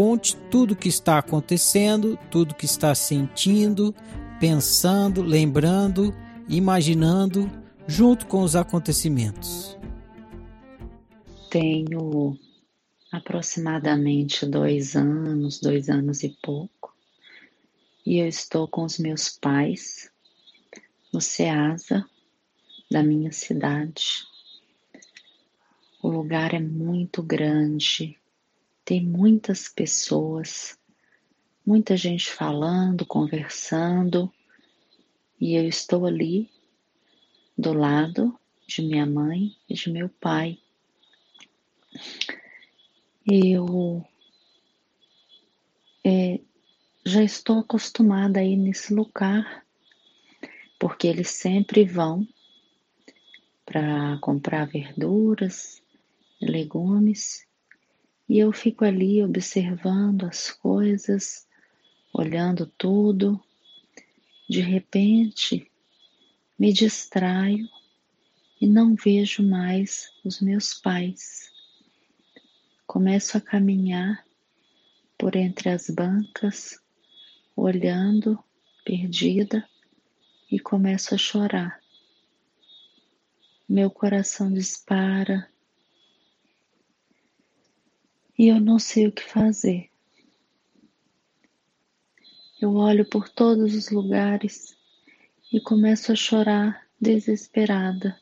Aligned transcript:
Conte 0.00 0.34
tudo 0.50 0.72
o 0.72 0.76
que 0.76 0.88
está 0.88 1.18
acontecendo, 1.18 2.18
tudo 2.30 2.52
o 2.52 2.54
que 2.54 2.64
está 2.64 2.94
sentindo, 2.94 3.94
pensando, 4.40 5.20
lembrando, 5.20 6.16
imaginando, 6.48 7.50
junto 7.86 8.26
com 8.26 8.42
os 8.42 8.56
acontecimentos. 8.56 9.76
Tenho 11.50 12.34
aproximadamente 13.12 14.46
dois 14.46 14.96
anos, 14.96 15.60
dois 15.60 15.90
anos 15.90 16.22
e 16.22 16.30
pouco, 16.42 16.96
e 18.06 18.20
eu 18.20 18.26
estou 18.26 18.66
com 18.66 18.84
os 18.84 18.98
meus 18.98 19.28
pais 19.28 20.10
no 21.12 21.20
SEASA 21.20 22.08
da 22.90 23.02
minha 23.02 23.32
cidade. 23.32 24.24
O 26.02 26.08
lugar 26.08 26.54
é 26.54 26.58
muito 26.58 27.22
grande, 27.22 28.18
tem 28.90 29.00
muitas 29.00 29.68
pessoas, 29.68 30.76
muita 31.64 31.96
gente 31.96 32.28
falando, 32.28 33.06
conversando, 33.06 34.28
e 35.40 35.54
eu 35.54 35.64
estou 35.68 36.06
ali 36.06 36.50
do 37.56 37.72
lado 37.72 38.36
de 38.66 38.82
minha 38.82 39.06
mãe 39.06 39.54
e 39.68 39.74
de 39.74 39.92
meu 39.92 40.08
pai. 40.08 40.58
Eu 43.24 44.04
é, 46.04 46.40
já 47.06 47.22
estou 47.22 47.60
acostumada 47.60 48.40
a 48.40 48.44
ir 48.44 48.56
nesse 48.56 48.92
lugar, 48.92 49.64
porque 50.80 51.06
eles 51.06 51.30
sempre 51.30 51.84
vão 51.84 52.26
para 53.64 54.18
comprar 54.20 54.66
verduras, 54.66 55.80
legumes, 56.42 57.48
e 58.30 58.38
eu 58.38 58.52
fico 58.52 58.84
ali 58.84 59.20
observando 59.24 60.22
as 60.22 60.52
coisas, 60.52 61.48
olhando 62.12 62.64
tudo. 62.78 63.42
De 64.48 64.60
repente, 64.60 65.68
me 66.56 66.72
distraio 66.72 67.68
e 68.60 68.68
não 68.68 68.94
vejo 68.94 69.42
mais 69.42 70.12
os 70.24 70.40
meus 70.40 70.72
pais. 70.72 71.50
Começo 72.86 73.36
a 73.36 73.40
caminhar 73.40 74.24
por 75.18 75.34
entre 75.34 75.68
as 75.68 75.90
bancas, 75.90 76.80
olhando, 77.56 78.38
perdida, 78.84 79.68
e 80.48 80.60
começo 80.60 81.16
a 81.16 81.18
chorar. 81.18 81.80
Meu 83.68 83.90
coração 83.90 84.52
dispara 84.52 85.50
e 88.40 88.48
eu 88.48 88.58
não 88.58 88.78
sei 88.78 89.06
o 89.06 89.12
que 89.12 89.22
fazer. 89.22 89.90
Eu 92.58 92.74
olho 92.74 93.04
por 93.04 93.28
todos 93.28 93.74
os 93.74 93.90
lugares 93.90 94.74
e 95.52 95.60
começo 95.60 96.10
a 96.10 96.16
chorar 96.16 96.86
desesperada, 96.98 98.18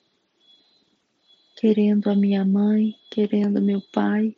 querendo 1.54 2.10
a 2.10 2.16
minha 2.16 2.44
mãe, 2.44 2.96
querendo 3.08 3.62
meu 3.62 3.80
pai, 3.92 4.34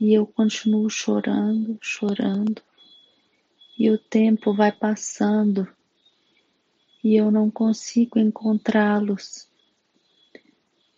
e 0.00 0.14
eu 0.14 0.24
continuo 0.24 0.88
chorando, 0.88 1.76
chorando, 1.82 2.62
e 3.76 3.90
o 3.90 3.98
tempo 3.98 4.54
vai 4.54 4.70
passando 4.70 5.66
e 7.02 7.16
eu 7.16 7.28
não 7.28 7.50
consigo 7.50 8.20
encontrá-los. 8.20 9.48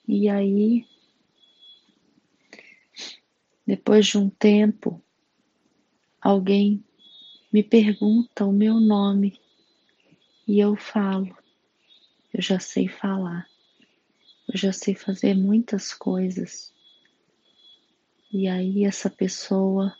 E 0.06 0.28
aí, 0.28 0.86
depois 3.66 4.06
de 4.06 4.16
um 4.16 4.30
tempo, 4.30 5.02
alguém 6.20 6.84
me 7.52 7.62
pergunta 7.62 8.44
o 8.44 8.52
meu 8.52 8.78
nome 8.78 9.40
e 10.46 10.60
eu 10.60 10.76
falo. 10.76 11.36
Eu 12.32 12.42
já 12.42 12.60
sei 12.60 12.86
falar, 12.86 13.48
eu 14.48 14.56
já 14.56 14.72
sei 14.72 14.94
fazer 14.94 15.34
muitas 15.34 15.92
coisas. 15.92 16.72
E 18.32 18.46
aí, 18.46 18.84
essa 18.84 19.08
pessoa 19.08 19.96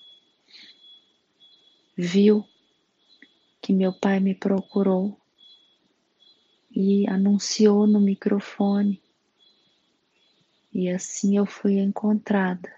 viu 1.97 2.47
que 3.63 3.73
meu 3.73 3.93
pai 3.93 4.21
me 4.21 4.35
procurou 4.35 5.19
e 6.71 7.09
anunciou 7.09 7.87
no 7.87 7.99
microfone. 7.99 9.03
E 10.73 10.91
assim 10.91 11.39
eu 11.39 11.47
fui 11.47 11.79
encontrada. 11.79 12.71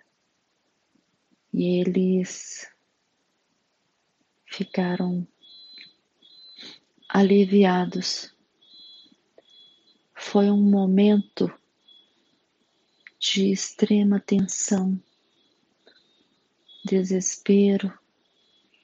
E 1.53 1.81
eles 1.81 2.71
ficaram 4.47 5.27
aliviados. 7.09 8.35
Foi 10.15 10.51
um 10.51 10.63
momento 10.63 11.53
de 13.19 13.51
extrema 13.51 14.21
tensão, 14.21 15.01
desespero, 16.85 17.97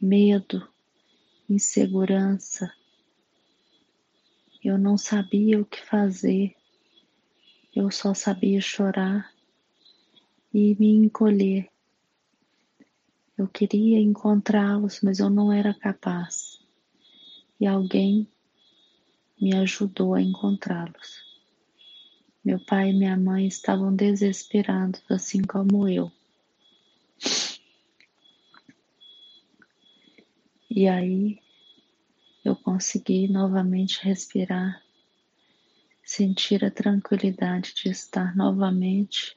medo, 0.00 0.68
insegurança 1.48 2.72
eu 4.64 4.78
não 4.78 4.96
sabia 4.96 5.60
o 5.60 5.64
que 5.66 5.84
fazer, 5.84 6.56
eu 7.76 7.90
só 7.90 8.14
sabia 8.14 8.62
chorar 8.62 9.30
e 10.54 10.74
me 10.76 10.88
encolher. 10.88 11.68
Eu 13.36 13.48
queria 13.48 13.98
encontrá-los, 13.98 15.00
mas 15.02 15.18
eu 15.18 15.28
não 15.28 15.52
era 15.52 15.74
capaz. 15.74 16.60
E 17.60 17.66
alguém 17.66 18.28
me 19.40 19.54
ajudou 19.56 20.14
a 20.14 20.22
encontrá-los. 20.22 21.24
Meu 22.44 22.64
pai 22.64 22.90
e 22.90 22.92
minha 22.92 23.16
mãe 23.16 23.46
estavam 23.46 23.94
desesperados, 23.94 25.02
assim 25.10 25.42
como 25.42 25.88
eu. 25.88 26.12
E 30.70 30.86
aí 30.86 31.40
eu 32.44 32.54
consegui 32.54 33.26
novamente 33.26 34.04
respirar, 34.04 34.82
sentir 36.04 36.64
a 36.64 36.70
tranquilidade 36.70 37.74
de 37.74 37.88
estar 37.88 38.36
novamente 38.36 39.36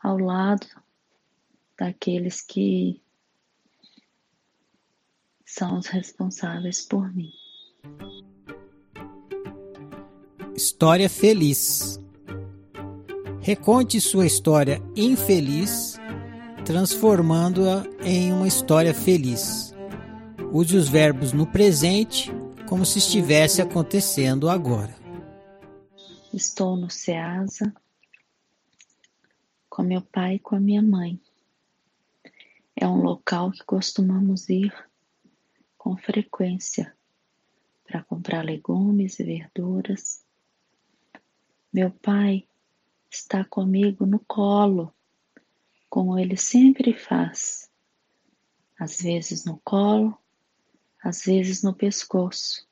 ao 0.00 0.18
lado 0.18 0.66
daqueles 1.78 2.40
que 2.42 3.00
são 5.48 5.78
os 5.78 5.86
responsáveis 5.86 6.82
por 6.82 7.10
mim. 7.14 7.32
História 10.54 11.08
feliz. 11.08 11.98
Reconte 13.40 13.98
sua 13.98 14.26
história 14.26 14.82
infeliz, 14.94 15.98
transformando-a 16.66 17.82
em 18.02 18.30
uma 18.30 18.46
história 18.46 18.92
feliz. 18.92 19.74
Use 20.52 20.76
os 20.76 20.86
verbos 20.86 21.32
no 21.32 21.46
presente 21.46 22.30
como 22.68 22.84
se 22.84 22.98
estivesse 22.98 23.62
acontecendo 23.62 24.50
agora. 24.50 24.94
Estou 26.32 26.76
no 26.76 26.90
SEASA 26.90 27.72
com 29.70 29.82
meu 29.82 30.02
pai 30.02 30.34
e 30.34 30.38
com 30.40 30.56
a 30.56 30.60
minha 30.60 30.82
mãe. 30.82 31.18
É 32.76 32.86
um 32.86 33.00
local 33.00 33.50
que 33.50 33.64
costumamos 33.64 34.50
ir 34.50 34.87
com 35.78 35.96
frequência 35.96 36.94
para 37.84 38.02
comprar 38.02 38.44
legumes 38.44 39.18
e 39.18 39.24
verduras. 39.24 40.22
Meu 41.72 41.90
pai 41.90 42.46
está 43.10 43.44
comigo 43.44 44.04
no 44.04 44.18
colo, 44.18 44.92
como 45.88 46.18
ele 46.18 46.36
sempre 46.36 46.92
faz, 46.92 47.70
às 48.78 49.00
vezes 49.00 49.44
no 49.44 49.58
colo, 49.64 50.18
às 51.02 51.24
vezes 51.24 51.62
no 51.62 51.72
pescoço. 51.72 52.66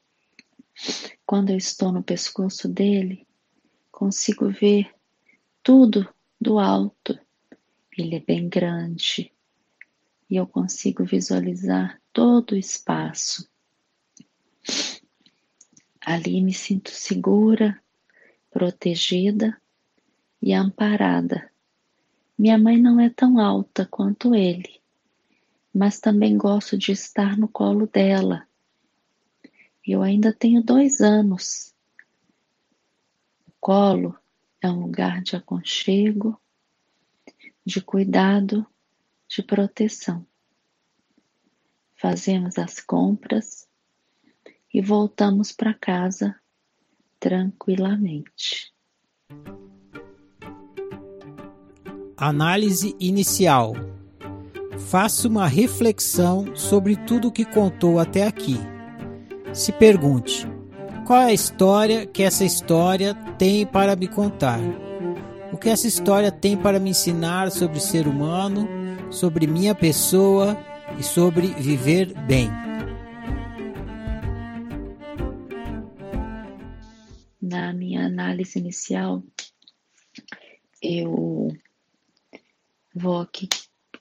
Quando 1.24 1.50
eu 1.50 1.56
estou 1.56 1.90
no 1.90 2.02
pescoço 2.02 2.68
dele, 2.68 3.26
consigo 3.90 4.50
ver 4.50 4.94
tudo 5.62 6.06
do 6.38 6.58
alto. 6.58 7.18
Ele 7.96 8.16
é 8.16 8.20
bem 8.20 8.48
grande 8.48 9.32
e 10.28 10.36
eu 10.36 10.46
consigo 10.46 11.04
visualizar 11.04 12.00
todo 12.16 12.52
o 12.52 12.56
espaço. 12.56 13.46
Ali 16.00 16.42
me 16.42 16.54
sinto 16.54 16.90
segura, 16.90 17.78
protegida 18.50 19.60
e 20.40 20.54
amparada. 20.54 21.52
Minha 22.38 22.56
mãe 22.56 22.80
não 22.80 22.98
é 22.98 23.10
tão 23.10 23.38
alta 23.38 23.84
quanto 23.84 24.34
ele, 24.34 24.80
mas 25.74 26.00
também 26.00 26.38
gosto 26.38 26.78
de 26.78 26.90
estar 26.90 27.36
no 27.36 27.46
colo 27.46 27.86
dela. 27.86 28.48
Eu 29.86 30.02
ainda 30.02 30.32
tenho 30.32 30.62
dois 30.62 31.02
anos. 31.02 31.74
O 33.46 33.52
colo 33.60 34.18
é 34.62 34.70
um 34.70 34.80
lugar 34.80 35.20
de 35.20 35.36
aconchego, 35.36 36.40
de 37.62 37.82
cuidado, 37.82 38.66
de 39.28 39.42
proteção. 39.42 40.26
Fazemos 41.98 42.58
as 42.58 42.78
compras 42.78 43.66
e 44.72 44.82
voltamos 44.82 45.50
para 45.50 45.72
casa 45.72 46.36
tranquilamente. 47.18 48.70
Análise 52.14 52.94
inicial. 53.00 53.72
Faça 54.78 55.26
uma 55.26 55.46
reflexão 55.46 56.54
sobre 56.54 56.96
tudo 56.96 57.28
o 57.28 57.32
que 57.32 57.46
contou 57.46 57.98
até 57.98 58.26
aqui. 58.26 58.58
Se 59.54 59.72
pergunte: 59.72 60.46
qual 61.06 61.22
é 61.22 61.26
a 61.26 61.32
história 61.32 62.04
que 62.04 62.22
essa 62.22 62.44
história 62.44 63.14
tem 63.38 63.64
para 63.64 63.96
me 63.96 64.06
contar? 64.06 64.60
O 65.50 65.56
que 65.56 65.70
essa 65.70 65.86
história 65.86 66.30
tem 66.30 66.58
para 66.58 66.78
me 66.78 66.90
ensinar 66.90 67.50
sobre 67.50 67.80
ser 67.80 68.06
humano, 68.06 68.68
sobre 69.10 69.46
minha 69.46 69.74
pessoa 69.74 70.58
e 70.98 71.02
sobre 71.02 71.48
viver 71.48 72.14
bem? 72.26 72.48
Na 77.40 77.72
minha 77.72 78.06
análise 78.06 78.58
inicial, 78.58 79.22
eu 80.82 81.48
Vou 82.98 83.20
aqui 83.20 83.46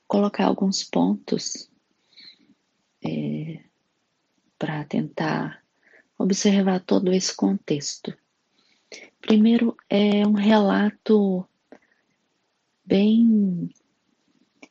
colocar 0.07 0.45
alguns 0.45 0.81
pontos 0.81 1.69
é, 3.03 3.61
para 4.57 4.85
tentar 4.85 5.61
observar 6.17 6.79
todo 6.79 7.11
esse 7.11 7.35
contexto. 7.35 8.17
Primeiro, 9.19 9.75
é 9.89 10.25
um 10.25 10.31
relato 10.31 11.45
bem 12.85 13.69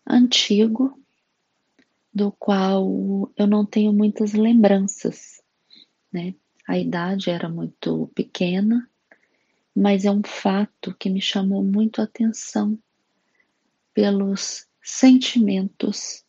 antigo, 0.08 0.98
do 2.14 2.30
qual 2.30 3.28
eu 3.36 3.46
não 3.46 3.66
tenho 3.66 3.92
muitas 3.92 4.34
lembranças, 4.34 5.42
né? 6.12 6.34
A 6.66 6.78
idade 6.78 7.28
era 7.28 7.48
muito 7.48 8.06
pequena, 8.14 8.88
mas 9.74 10.04
é 10.04 10.10
um 10.10 10.22
fato 10.22 10.94
que 10.94 11.10
me 11.10 11.20
chamou 11.20 11.62
muito 11.62 12.00
a 12.00 12.04
atenção 12.04 12.78
pelos 13.92 14.66
sentimentos 14.80 16.24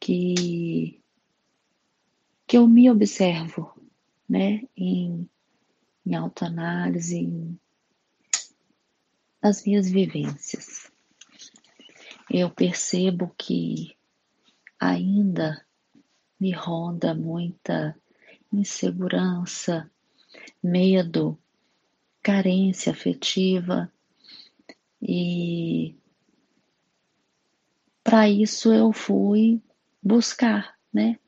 que, 0.00 1.00
que 2.46 2.58
eu 2.58 2.66
me 2.66 2.90
observo, 2.90 3.72
né, 4.28 4.62
em, 4.76 5.28
em 6.04 6.14
autoanálise, 6.14 7.16
em, 7.16 7.58
nas 9.40 9.64
minhas 9.64 9.88
vivências. 9.88 10.90
Eu 12.30 12.50
percebo 12.50 13.34
que 13.38 13.97
ainda 14.78 15.64
me 16.38 16.52
ronda 16.52 17.14
muita 17.14 17.96
insegurança, 18.52 19.90
medo, 20.62 21.38
carência 22.22 22.92
afetiva 22.92 23.92
e 25.00 25.96
para 28.02 28.28
isso 28.28 28.72
eu 28.72 28.92
fui 28.92 29.62
buscar, 30.02 30.76
né, 30.92 31.18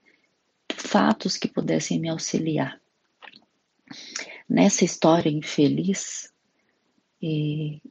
fatos 0.73 1.37
que 1.37 1.47
pudessem 1.47 2.01
me 2.01 2.09
auxiliar. 2.09 2.81
Nessa 4.49 4.85
história 4.85 5.29
infeliz, 5.29 6.33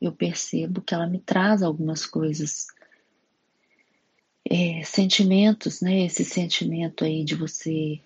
eu 0.01 0.11
percebo 0.11 0.81
que 0.81 0.93
ela 0.93 1.05
me 1.05 1.19
traz 1.19 1.61
algumas 1.61 2.05
coisas, 2.05 2.67
é, 4.49 4.83
sentimentos, 4.83 5.79
né? 5.79 6.05
Esse 6.05 6.25
sentimento 6.25 7.05
aí 7.05 7.23
de 7.23 7.35
você 7.35 8.01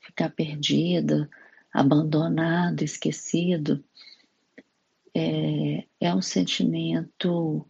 ficar 0.00 0.28
perdida, 0.30 1.30
abandonado, 1.72 2.82
esquecido, 2.82 3.84
é, 5.14 5.84
é 6.00 6.12
um 6.12 6.20
sentimento 6.20 7.64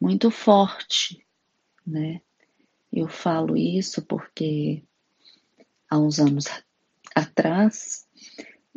muito 0.00 0.30
forte, 0.30 1.22
né? 1.86 2.22
Eu 2.90 3.06
falo 3.06 3.54
isso 3.54 4.00
porque 4.06 4.82
há 5.90 5.98
uns 5.98 6.18
anos 6.18 6.46
atrás 7.14 8.06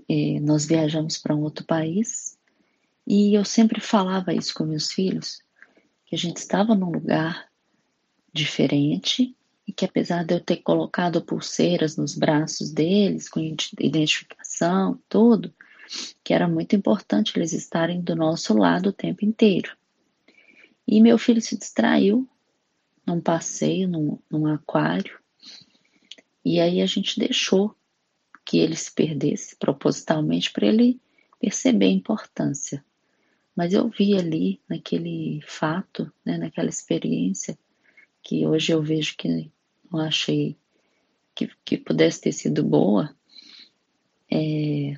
eh, 0.09 0.37
nós 0.41 0.65
viajamos 0.65 1.17
para 1.17 1.33
um 1.33 1.43
outro 1.43 1.65
país 1.65 2.37
e 3.07 3.33
eu 3.33 3.45
sempre 3.45 3.79
falava 3.79 4.33
isso 4.33 4.53
com 4.53 4.65
meus 4.65 4.91
filhos, 4.91 5.41
que 6.05 6.15
a 6.15 6.17
gente 6.17 6.37
estava 6.37 6.75
num 6.75 6.91
lugar 6.91 7.50
diferente 8.33 9.35
e 9.67 9.73
que 9.73 9.85
apesar 9.85 10.25
de 10.25 10.33
eu 10.33 10.39
ter 10.39 10.57
colocado 10.57 11.21
pulseiras 11.21 11.95
nos 11.97 12.15
braços 12.15 12.71
deles 12.71 13.29
com 13.29 13.39
identificação, 13.79 14.99
tudo, 15.07 15.53
que 16.23 16.33
era 16.33 16.47
muito 16.47 16.75
importante 16.75 17.37
eles 17.37 17.53
estarem 17.53 18.01
do 18.01 18.15
nosso 18.15 18.53
lado 18.53 18.89
o 18.89 18.93
tempo 18.93 19.25
inteiro. 19.25 19.75
E 20.87 21.01
meu 21.01 21.17
filho 21.17 21.41
se 21.41 21.57
distraiu 21.57 22.27
num 23.05 23.21
passeio, 23.21 23.87
num, 23.87 24.19
num 24.29 24.47
aquário. 24.47 25.19
E 26.43 26.59
aí 26.59 26.81
a 26.81 26.85
gente 26.85 27.19
deixou 27.19 27.75
que 28.43 28.57
ele 28.57 28.75
se 28.75 28.91
perdesse 28.91 29.55
propositalmente 29.55 30.51
para 30.51 30.67
ele 30.67 30.99
perceber 31.39 31.85
a 31.85 31.91
importância. 31.91 32.83
Mas 33.55 33.73
eu 33.73 33.87
vi 33.89 34.17
ali, 34.17 34.61
naquele 34.67 35.41
fato, 35.45 36.11
né, 36.25 36.37
naquela 36.37 36.69
experiência, 36.69 37.57
que 38.23 38.45
hoje 38.45 38.71
eu 38.71 38.81
vejo 38.81 39.15
que 39.17 39.51
não 39.91 39.99
achei 39.99 40.57
que, 41.35 41.49
que 41.65 41.77
pudesse 41.77 42.21
ter 42.21 42.31
sido 42.31 42.63
boa, 42.63 43.15
é, 44.31 44.97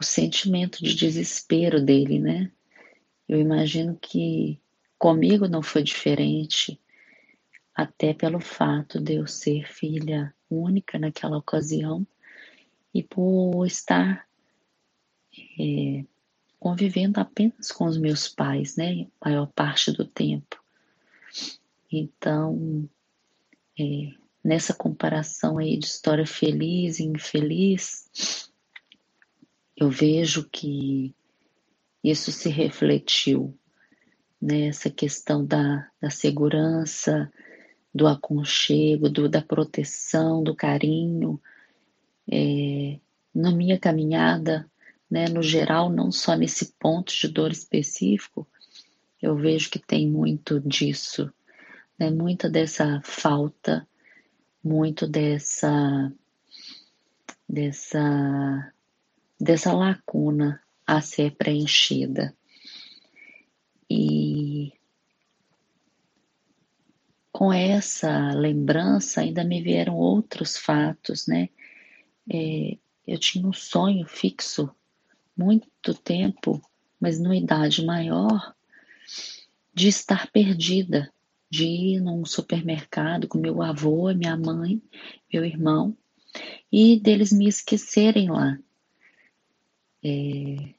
o 0.00 0.04
sentimento 0.04 0.82
de 0.82 0.94
desespero 0.94 1.82
dele, 1.82 2.18
né? 2.18 2.50
Eu 3.28 3.40
imagino 3.40 3.96
que 4.00 4.60
Comigo 5.00 5.48
não 5.48 5.62
foi 5.62 5.82
diferente, 5.82 6.78
até 7.74 8.12
pelo 8.12 8.38
fato 8.38 9.00
de 9.00 9.14
eu 9.14 9.26
ser 9.26 9.66
filha 9.66 10.34
única 10.50 10.98
naquela 10.98 11.38
ocasião 11.38 12.06
e 12.92 13.02
por 13.02 13.64
estar 13.64 14.28
é, 15.58 16.04
convivendo 16.58 17.18
apenas 17.18 17.72
com 17.72 17.86
os 17.86 17.96
meus 17.96 18.28
pais, 18.28 18.76
né, 18.76 19.06
maior 19.24 19.46
parte 19.46 19.90
do 19.90 20.04
tempo. 20.04 20.59
Então, 21.90 22.88
é, 23.78 24.12
nessa 24.44 24.72
comparação 24.72 25.58
aí 25.58 25.76
de 25.76 25.86
história 25.86 26.26
feliz 26.26 26.98
e 27.00 27.04
infeliz, 27.04 28.50
eu 29.76 29.90
vejo 29.90 30.48
que 30.48 31.14
isso 32.02 32.30
se 32.30 32.48
refletiu 32.48 33.56
nessa 34.40 34.88
questão 34.90 35.44
da, 35.44 35.90
da 36.00 36.10
segurança, 36.10 37.30
do 37.92 38.06
aconchego, 38.06 39.08
do, 39.08 39.28
da 39.28 39.42
proteção, 39.42 40.42
do 40.42 40.54
carinho. 40.54 41.40
É, 42.30 42.98
na 43.34 43.50
minha 43.50 43.78
caminhada, 43.78 44.70
né, 45.10 45.28
no 45.28 45.42
geral, 45.42 45.90
não 45.90 46.12
só 46.12 46.36
nesse 46.36 46.72
ponto 46.78 47.12
de 47.12 47.28
dor 47.28 47.50
específico, 47.50 48.46
eu 49.20 49.36
vejo 49.36 49.70
que 49.70 49.78
tem 49.78 50.08
muito 50.08 50.60
disso, 50.60 51.30
né, 52.00 52.10
muita 52.10 52.48
dessa 52.48 53.02
falta, 53.04 53.86
muito 54.64 55.06
dessa 55.06 56.10
dessa 57.46 58.72
dessa 59.38 59.72
lacuna 59.74 60.62
a 60.86 61.02
ser 61.02 61.36
preenchida. 61.36 62.34
E 63.88 64.72
com 67.30 67.52
essa 67.52 68.30
lembrança 68.32 69.20
ainda 69.20 69.44
me 69.44 69.62
vieram 69.62 69.96
outros 69.96 70.56
fatos, 70.56 71.26
né? 71.26 71.50
É, 72.32 72.78
eu 73.06 73.18
tinha 73.18 73.46
um 73.46 73.52
sonho 73.52 74.06
fixo, 74.06 74.70
muito 75.36 75.94
tempo, 75.94 76.62
mas 77.00 77.18
numa 77.20 77.36
idade 77.36 77.84
maior, 77.84 78.54
de 79.74 79.88
estar 79.88 80.30
perdida, 80.30 81.12
de 81.50 81.64
ir 81.64 82.00
num 82.00 82.24
supermercado 82.24 83.26
com 83.26 83.38
meu 83.38 83.60
avô, 83.60 84.14
minha 84.14 84.36
mãe, 84.36 84.80
meu 85.32 85.44
irmão, 85.44 85.96
e 86.70 86.98
deles 87.00 87.32
me 87.32 87.48
esquecerem 87.48 88.30
lá. 88.30 88.58
É, 90.02 90.74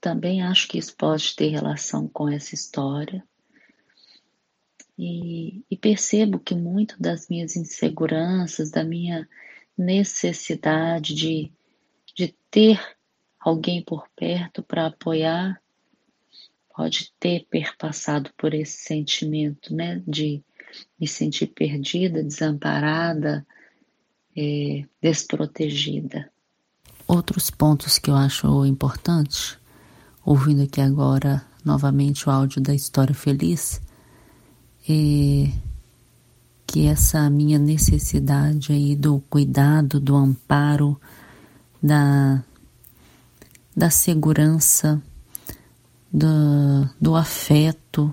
também 0.00 0.42
acho 0.42 0.66
que 0.68 0.78
isso 0.78 0.96
pode 0.96 1.34
ter 1.36 1.48
relação 1.48 2.08
com 2.08 2.28
essa 2.28 2.54
história. 2.54 3.24
E, 4.98 5.64
e, 5.70 5.76
percebo 5.76 6.38
que 6.38 6.54
muito 6.54 7.00
das 7.00 7.28
minhas 7.28 7.56
inseguranças, 7.56 8.70
da 8.70 8.84
minha 8.84 9.28
necessidade 9.76 11.14
de, 11.14 11.52
de 12.14 12.34
ter 12.50 12.80
alguém 13.40 13.82
por 13.82 14.08
perto 14.14 14.62
para 14.62 14.86
apoiar, 14.86 15.61
pode 16.74 17.12
ter 17.18 17.46
perpassado 17.50 18.30
por 18.36 18.54
esse 18.54 18.78
sentimento, 18.78 19.74
né, 19.74 20.02
de 20.06 20.42
me 20.98 21.06
sentir 21.06 21.48
perdida, 21.48 22.22
desamparada, 22.22 23.46
é, 24.36 24.84
desprotegida. 25.00 26.30
Outros 27.06 27.50
pontos 27.50 27.98
que 27.98 28.10
eu 28.10 28.14
acho 28.14 28.64
importantes 28.64 29.58
ouvindo 30.24 30.62
aqui 30.62 30.80
agora 30.80 31.44
novamente 31.64 32.28
o 32.28 32.32
áudio 32.32 32.60
da 32.60 32.74
história 32.74 33.14
feliz, 33.14 33.80
é 34.88 35.50
que 36.66 36.86
essa 36.86 37.28
minha 37.28 37.58
necessidade 37.58 38.72
aí 38.72 38.96
do 38.96 39.20
cuidado, 39.28 40.00
do 40.00 40.16
amparo, 40.16 40.98
da, 41.82 42.42
da 43.76 43.90
segurança, 43.90 45.00
do, 46.12 46.88
do 47.00 47.16
afeto, 47.16 48.12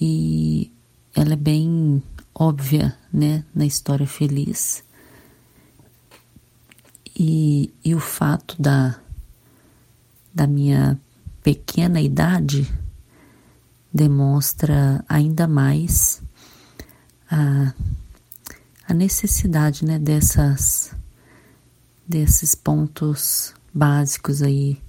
e 0.00 0.72
ela 1.14 1.34
é 1.34 1.36
bem 1.36 2.02
óbvia, 2.34 2.96
né, 3.12 3.44
na 3.54 3.66
história 3.66 4.06
feliz. 4.06 4.82
E, 7.14 7.74
e 7.84 7.94
o 7.94 8.00
fato 8.00 8.60
da, 8.60 8.98
da 10.32 10.46
minha 10.46 10.98
pequena 11.42 12.00
idade 12.00 12.66
demonstra 13.92 15.04
ainda 15.06 15.46
mais 15.46 16.22
a, 17.30 17.74
a 18.88 18.94
necessidade 18.94 19.84
né, 19.84 19.98
dessas, 19.98 20.94
desses 22.06 22.54
pontos 22.54 23.52
básicos 23.74 24.42
aí 24.42 24.80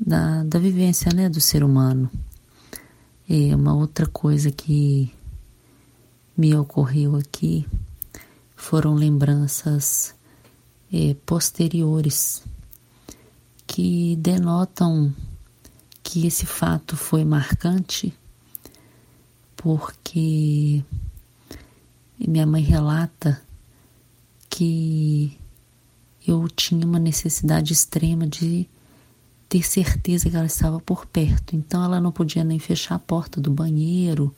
da, 0.00 0.42
da 0.44 0.58
vivência 0.58 1.12
né, 1.12 1.28
do 1.28 1.40
ser 1.40 1.62
humano. 1.62 2.10
E 3.28 3.54
uma 3.54 3.74
outra 3.74 4.06
coisa 4.06 4.50
que 4.50 5.12
me 6.36 6.54
ocorreu 6.56 7.16
aqui 7.16 7.66
foram 8.56 8.94
lembranças 8.94 10.14
eh, 10.92 11.14
posteriores 11.26 12.42
que 13.66 14.16
denotam 14.16 15.14
que 16.02 16.26
esse 16.26 16.44
fato 16.44 16.96
foi 16.96 17.24
marcante, 17.24 18.12
porque 19.54 20.82
minha 22.18 22.46
mãe 22.46 22.62
relata 22.62 23.40
que 24.48 25.38
eu 26.26 26.48
tinha 26.48 26.84
uma 26.84 26.98
necessidade 26.98 27.72
extrema 27.72 28.26
de 28.26 28.68
ter 29.50 29.66
certeza 29.66 30.30
que 30.30 30.36
ela 30.36 30.46
estava 30.46 30.78
por 30.78 31.04
perto. 31.06 31.56
Então 31.56 31.84
ela 31.84 32.00
não 32.00 32.12
podia 32.12 32.44
nem 32.44 32.60
fechar 32.60 32.94
a 32.94 33.00
porta 33.00 33.40
do 33.40 33.50
banheiro, 33.50 34.32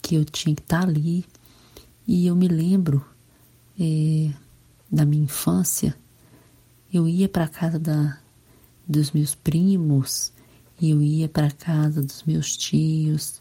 que 0.00 0.14
eu 0.14 0.24
tinha 0.24 0.56
que 0.56 0.62
estar 0.62 0.82
ali. 0.82 1.26
E 2.06 2.26
eu 2.26 2.34
me 2.34 2.48
lembro 2.48 3.04
é, 3.78 4.32
da 4.90 5.04
minha 5.04 5.24
infância, 5.24 5.94
eu 6.92 7.06
ia 7.06 7.28
para 7.28 7.44
a 7.44 7.48
casa 7.48 7.78
da, 7.78 8.18
dos 8.88 9.12
meus 9.12 9.34
primos, 9.34 10.32
eu 10.80 11.02
ia 11.02 11.28
para 11.28 11.50
casa 11.50 12.02
dos 12.02 12.22
meus 12.22 12.56
tios 12.56 13.38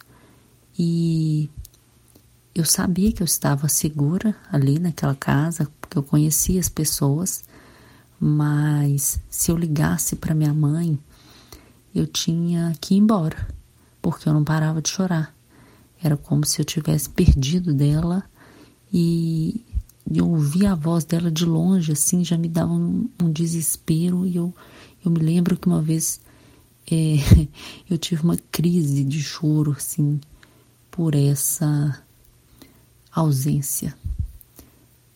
e 0.77 1.49
eu 2.53 2.65
sabia 2.65 3.11
que 3.13 3.23
eu 3.23 3.25
estava 3.25 3.69
segura 3.69 4.35
ali 4.51 4.79
naquela 4.79 5.15
casa, 5.15 5.71
porque 5.79 5.97
eu 5.97 6.03
conhecia 6.03 6.59
as 6.59 6.69
pessoas, 6.69 7.45
mas 8.25 9.20
se 9.30 9.51
eu 9.51 9.58
ligasse 9.58 10.15
para 10.15 10.34
minha 10.34 10.53
mãe, 10.53 10.98
eu 11.94 12.08
tinha 12.08 12.74
que 12.80 12.94
ir 12.94 13.00
embora, 13.00 13.50
porque 14.01 14.30
eu 14.30 14.34
não 14.34 14.46
parava 14.46 14.82
de 14.82 14.88
chorar. 14.88 15.36
Era 16.01 16.15
como 16.15 16.46
se 16.46 16.62
eu 16.62 16.63
tivesse 16.63 17.10
perdido 17.10 17.74
dela 17.74 18.24
e 18.94 19.65
eu 20.10 20.30
ouvia 20.30 20.72
a 20.72 20.75
voz 20.75 21.03
dela 21.03 21.30
de 21.30 21.46
longe, 21.46 21.92
assim, 21.92 22.24
já 22.24 22.38
me 22.38 22.48
dava 22.48 22.72
um, 22.72 23.10
um 23.22 23.30
desespero 23.30 24.25
e 24.25 24.38
eu 24.38 24.53
eu 25.03 25.12
me 25.12 25.20
lembro 25.20 25.58
que 25.58 25.68
uma 25.68 25.82
vez 25.82 26.22
é, 26.89 27.18
eu 27.89 27.98
tive 27.98 28.24
uma 28.24 28.38
crise 28.38 29.03
de 29.03 29.22
choro, 29.22 29.74
assim, 29.74 30.22
por 30.89 31.13
essa 31.13 32.01
ausência. 33.13 33.94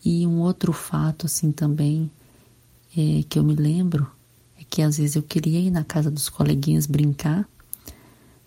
E 0.04 0.28
um 0.28 0.42
outro 0.42 0.74
fato, 0.74 1.26
assim, 1.26 1.54
também, 1.54 2.12
é, 2.98 3.24
que 3.30 3.38
eu 3.38 3.44
me 3.44 3.54
lembro, 3.54 4.10
é 4.60 4.64
que 4.68 4.82
às 4.82 4.98
vezes 4.98 5.16
eu 5.16 5.22
queria 5.22 5.60
ir 5.60 5.70
na 5.70 5.84
casa 5.84 6.10
dos 6.10 6.30
coleguinhas 6.30 6.88
brincar, 6.88 7.48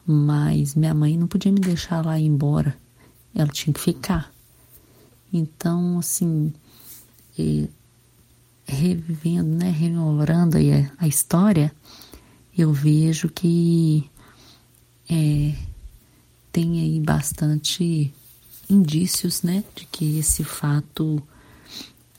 mas 0.04 0.74
minha 0.74 0.92
mãe 0.92 1.16
não 1.16 1.28
podia 1.28 1.52
me 1.52 1.60
deixar 1.60 2.04
lá 2.04 2.18
ir 2.18 2.26
embora, 2.26 2.76
ela 3.32 3.48
tinha 3.48 3.72
que 3.72 3.80
ficar. 3.80 4.32
Então, 5.32 6.00
assim, 6.00 6.52
é, 7.38 7.68
revivendo, 8.64 9.54
né, 9.56 9.70
rememorando 9.70 10.56
a 10.98 11.06
história, 11.06 11.72
eu 12.58 12.72
vejo 12.72 13.28
que 13.28 14.10
é, 15.08 15.54
tem 16.50 16.80
aí 16.80 16.98
bastante 16.98 18.12
indícios, 18.68 19.42
né, 19.42 19.62
de 19.76 19.86
que 19.86 20.18
esse 20.18 20.42
fato 20.42 21.22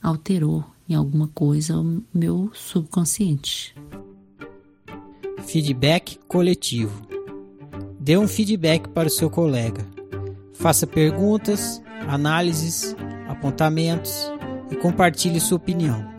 alterou 0.02 0.71
em 0.88 0.94
alguma 0.94 1.28
coisa 1.28 1.78
o 1.78 2.02
meu 2.12 2.50
subconsciente. 2.54 3.74
Feedback 5.46 6.18
coletivo. 6.28 7.06
Dê 7.98 8.16
um 8.16 8.28
feedback 8.28 8.88
para 8.88 9.08
o 9.08 9.10
seu 9.10 9.30
colega. 9.30 9.86
Faça 10.54 10.86
perguntas, 10.86 11.82
análises, 12.08 12.96
apontamentos 13.28 14.30
e 14.70 14.76
compartilhe 14.76 15.40
sua 15.40 15.56
opinião 15.56 16.12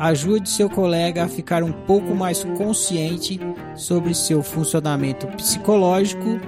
ajude 0.00 0.48
seu 0.48 0.70
colega 0.70 1.24
a 1.24 1.28
ficar 1.28 1.62
um 1.62 1.72
pouco 1.72 2.14
mais 2.14 2.42
consciente 2.56 3.38
sobre 3.76 4.14
seu 4.14 4.42
funcionamento 4.42 5.26
psicológico 5.28 6.40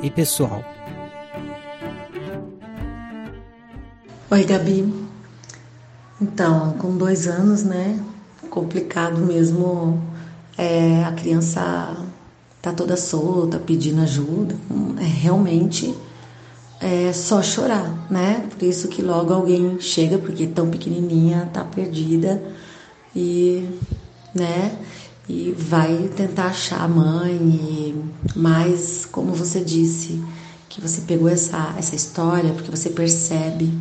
e 0.00 0.08
pessoal. 0.08 0.64
Oi, 4.30 4.44
Gabi. 4.44 5.11
Então, 6.22 6.74
com 6.78 6.96
dois 6.96 7.26
anos, 7.26 7.64
né? 7.64 7.98
Complicado 8.48 9.18
mesmo. 9.18 10.00
É, 10.56 11.02
a 11.02 11.10
criança 11.10 11.96
tá 12.60 12.72
toda 12.72 12.96
solta, 12.96 13.58
pedindo 13.58 14.00
ajuda. 14.00 14.54
É, 15.00 15.04
realmente 15.04 15.92
é 16.80 17.12
só 17.12 17.42
chorar, 17.42 18.06
né? 18.08 18.46
Por 18.50 18.64
isso 18.64 18.86
que 18.86 19.02
logo 19.02 19.34
alguém 19.34 19.80
chega, 19.80 20.16
porque 20.16 20.46
tão 20.46 20.70
pequenininha, 20.70 21.50
tá 21.52 21.64
perdida 21.64 22.40
e, 23.16 23.68
né? 24.32 24.78
E 25.28 25.52
vai 25.58 26.08
tentar 26.16 26.46
achar 26.46 26.82
a 26.82 26.88
mãe, 26.88 27.34
e, 27.34 28.04
mas 28.36 29.04
como 29.10 29.32
você 29.32 29.60
disse, 29.60 30.22
que 30.68 30.80
você 30.80 31.00
pegou 31.00 31.28
essa, 31.28 31.74
essa 31.76 31.96
história 31.96 32.52
porque 32.52 32.70
você 32.70 32.90
percebe 32.90 33.72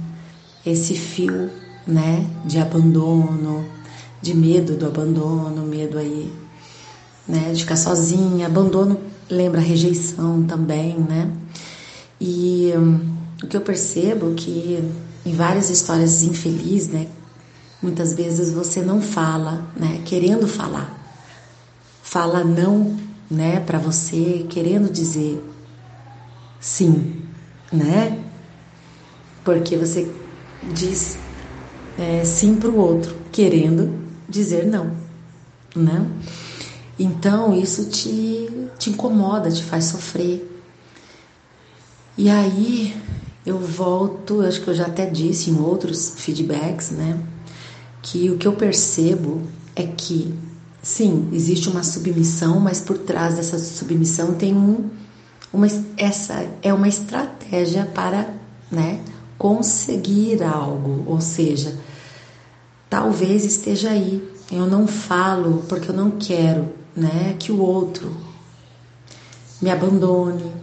esse 0.65 0.95
fio, 0.95 1.50
né, 1.85 2.25
de 2.45 2.59
abandono, 2.59 3.65
de 4.21 4.33
medo 4.33 4.75
do 4.75 4.85
abandono, 4.85 5.65
medo 5.65 5.97
aí, 5.97 6.31
né, 7.27 7.51
de 7.53 7.61
ficar 7.61 7.75
sozinha, 7.75 8.47
abandono 8.47 9.00
lembra 9.29 9.61
rejeição 9.61 10.43
também, 10.43 10.97
né? 11.00 11.31
E 12.19 12.73
hum, 12.75 13.00
o 13.43 13.47
que 13.47 13.57
eu 13.57 13.61
percebo 13.61 14.31
é 14.31 14.35
que 14.35 14.83
em 15.25 15.33
várias 15.33 15.69
histórias 15.69 16.21
infelizes, 16.23 16.89
né, 16.89 17.07
muitas 17.81 18.13
vezes 18.13 18.51
você 18.51 18.81
não 18.81 19.01
fala, 19.01 19.65
né, 19.75 20.01
querendo 20.05 20.47
falar. 20.47 21.00
Fala 22.03 22.43
não, 22.43 22.97
né, 23.29 23.59
para 23.61 23.79
você, 23.79 24.45
querendo 24.50 24.91
dizer 24.91 25.41
sim, 26.59 27.15
né? 27.71 28.19
Porque 29.43 29.75
você 29.77 30.13
diz 30.61 31.17
é, 31.98 32.24
sim 32.24 32.55
para 32.55 32.69
o 32.69 32.77
outro, 32.77 33.15
querendo 33.31 33.93
dizer 34.27 34.65
não, 34.65 34.91
né? 35.75 36.05
Então 36.98 37.53
isso 37.60 37.89
te, 37.89 38.50
te 38.77 38.89
incomoda, 38.91 39.51
te 39.51 39.63
faz 39.63 39.86
sofrer. 39.86 40.48
E 42.17 42.29
aí 42.29 42.95
eu 43.45 43.57
volto, 43.57 44.41
acho 44.41 44.62
que 44.62 44.67
eu 44.67 44.74
já 44.74 44.86
até 44.86 45.05
disse 45.05 45.50
em 45.50 45.60
outros 45.60 46.13
feedbacks, 46.17 46.91
né? 46.91 47.19
Que 48.01 48.29
o 48.29 48.38
que 48.38 48.48
eu 48.48 48.53
percebo 48.53 49.41
é 49.75 49.83
que, 49.83 50.33
sim, 50.81 51.29
existe 51.33 51.69
uma 51.69 51.83
submissão, 51.83 52.60
mas 52.60 52.79
por 52.79 52.98
trás 52.98 53.36
dessa 53.36 53.57
submissão 53.57 54.33
tem 54.33 54.53
um, 54.53 54.89
uma, 55.51 55.67
essa 55.98 56.48
é 56.62 56.74
uma 56.74 56.88
estratégia 56.88 57.86
para, 57.86 58.33
né, 58.69 59.01
conseguir 59.41 60.43
algo, 60.43 61.03
ou 61.07 61.19
seja, 61.19 61.75
talvez 62.88 63.43
esteja 63.43 63.89
aí. 63.89 64.24
Eu 64.51 64.67
não 64.67 64.86
falo 64.86 65.63
porque 65.67 65.89
eu 65.89 65.95
não 65.95 66.12
quero, 66.12 66.69
né, 66.95 67.36
que 67.39 67.51
o 67.51 67.60
outro 67.60 68.15
me 69.60 69.71
abandone, 69.71 70.53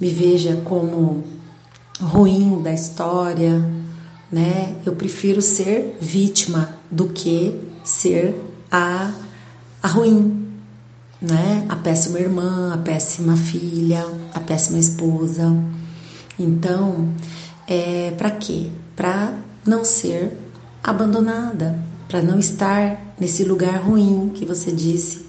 me 0.00 0.10
veja 0.10 0.60
como 0.64 1.22
ruim 2.00 2.60
da 2.62 2.72
história, 2.72 3.64
né? 4.30 4.74
Eu 4.84 4.96
prefiro 4.96 5.40
ser 5.40 5.96
vítima 6.00 6.76
do 6.90 7.10
que 7.10 7.60
ser 7.84 8.34
a, 8.72 9.12
a 9.80 9.86
ruim, 9.86 10.48
né? 11.22 11.64
A 11.68 11.76
péssima 11.76 12.18
irmã, 12.18 12.74
a 12.74 12.78
péssima 12.78 13.36
filha, 13.36 14.04
a 14.34 14.40
péssima 14.40 14.80
esposa. 14.80 15.54
Então, 16.36 17.14
é 17.66 18.12
para 18.12 18.30
quê? 18.30 18.70
Para 18.94 19.34
não 19.66 19.84
ser 19.84 20.36
abandonada, 20.82 21.78
para 22.08 22.22
não 22.22 22.38
estar 22.38 23.14
nesse 23.18 23.44
lugar 23.44 23.76
ruim 23.76 24.30
que 24.34 24.44
você 24.44 24.70
disse 24.70 25.26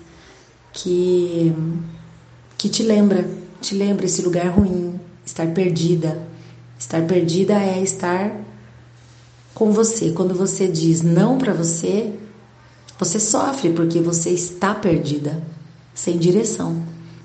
que 0.74 1.54
que 2.58 2.70
te 2.70 2.84
lembra, 2.84 3.30
te 3.62 3.76
lembra 3.76 4.06
esse 4.06 4.22
lugar 4.22 4.48
ruim, 4.48 5.00
estar 5.26 5.48
perdida. 5.48 6.20
Estar 6.78 7.02
perdida 7.04 7.54
é 7.54 7.82
estar 7.82 8.32
com 9.54 9.72
você. 9.72 10.12
Quando 10.12 10.34
você 10.36 10.68
diz 10.68 11.02
não 11.02 11.38
para 11.38 11.54
você, 11.54 12.14
você 12.98 13.20
sofre 13.20 13.72
porque 13.72 14.00
você 14.00 14.32
está 14.32 14.74
perdida, 14.74 15.42
sem 15.94 16.18
direção. 16.18 16.84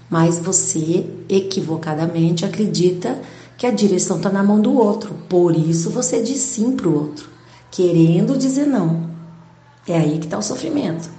Mas 0.08 0.38
você 0.38 1.06
equivocadamente 1.28 2.44
acredita 2.44 3.20
que 3.60 3.66
a 3.66 3.70
direção 3.70 4.16
está 4.16 4.30
na 4.30 4.42
mão 4.42 4.58
do 4.58 4.72
outro. 4.72 5.12
Por 5.28 5.54
isso 5.54 5.90
você 5.90 6.22
diz 6.22 6.40
sim 6.40 6.74
para 6.74 6.88
o 6.88 6.94
outro, 6.94 7.28
querendo 7.70 8.38
dizer 8.38 8.64
não. 8.64 9.10
É 9.86 9.98
aí 9.98 10.18
que 10.18 10.24
está 10.24 10.38
o 10.38 10.42
sofrimento. 10.42 11.10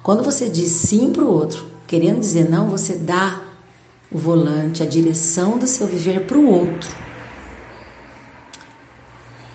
Quando 0.00 0.22
você 0.22 0.48
diz 0.48 0.70
sim 0.70 1.12
para 1.12 1.24
o 1.24 1.28
outro, 1.28 1.66
querendo 1.88 2.20
dizer 2.20 2.48
não, 2.48 2.70
você 2.70 2.94
dá 2.94 3.42
o 4.12 4.16
volante, 4.16 4.80
a 4.80 4.86
direção 4.86 5.58
do 5.58 5.66
seu 5.66 5.88
viver 5.88 6.24
para 6.24 6.38
o 6.38 6.46
outro. 6.46 6.88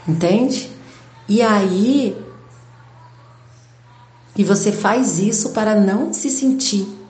Entende? 0.05 0.69
E 1.29 1.41
aí. 1.41 2.21
E 4.35 4.43
você 4.43 4.73
faz 4.73 5.17
isso 5.17 5.51
para 5.51 5.79
não 5.79 6.11
se 6.11 6.29
sentir 6.29 7.02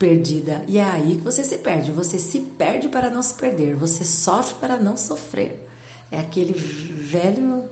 perdida. 0.00 0.64
E 0.66 0.78
é 0.78 0.82
aí 0.82 1.18
que 1.18 1.22
você 1.22 1.44
se 1.44 1.58
perde. 1.58 1.92
Você 1.92 2.18
se 2.18 2.40
perde 2.40 2.88
para 2.88 3.08
não 3.08 3.22
se 3.22 3.34
perder. 3.34 3.76
Você 3.76 4.04
sofre 4.04 4.56
para 4.58 4.76
não 4.76 4.96
sofrer. 4.96 5.68
É 6.10 6.18
aquele 6.18 6.54
velho. 6.54 7.68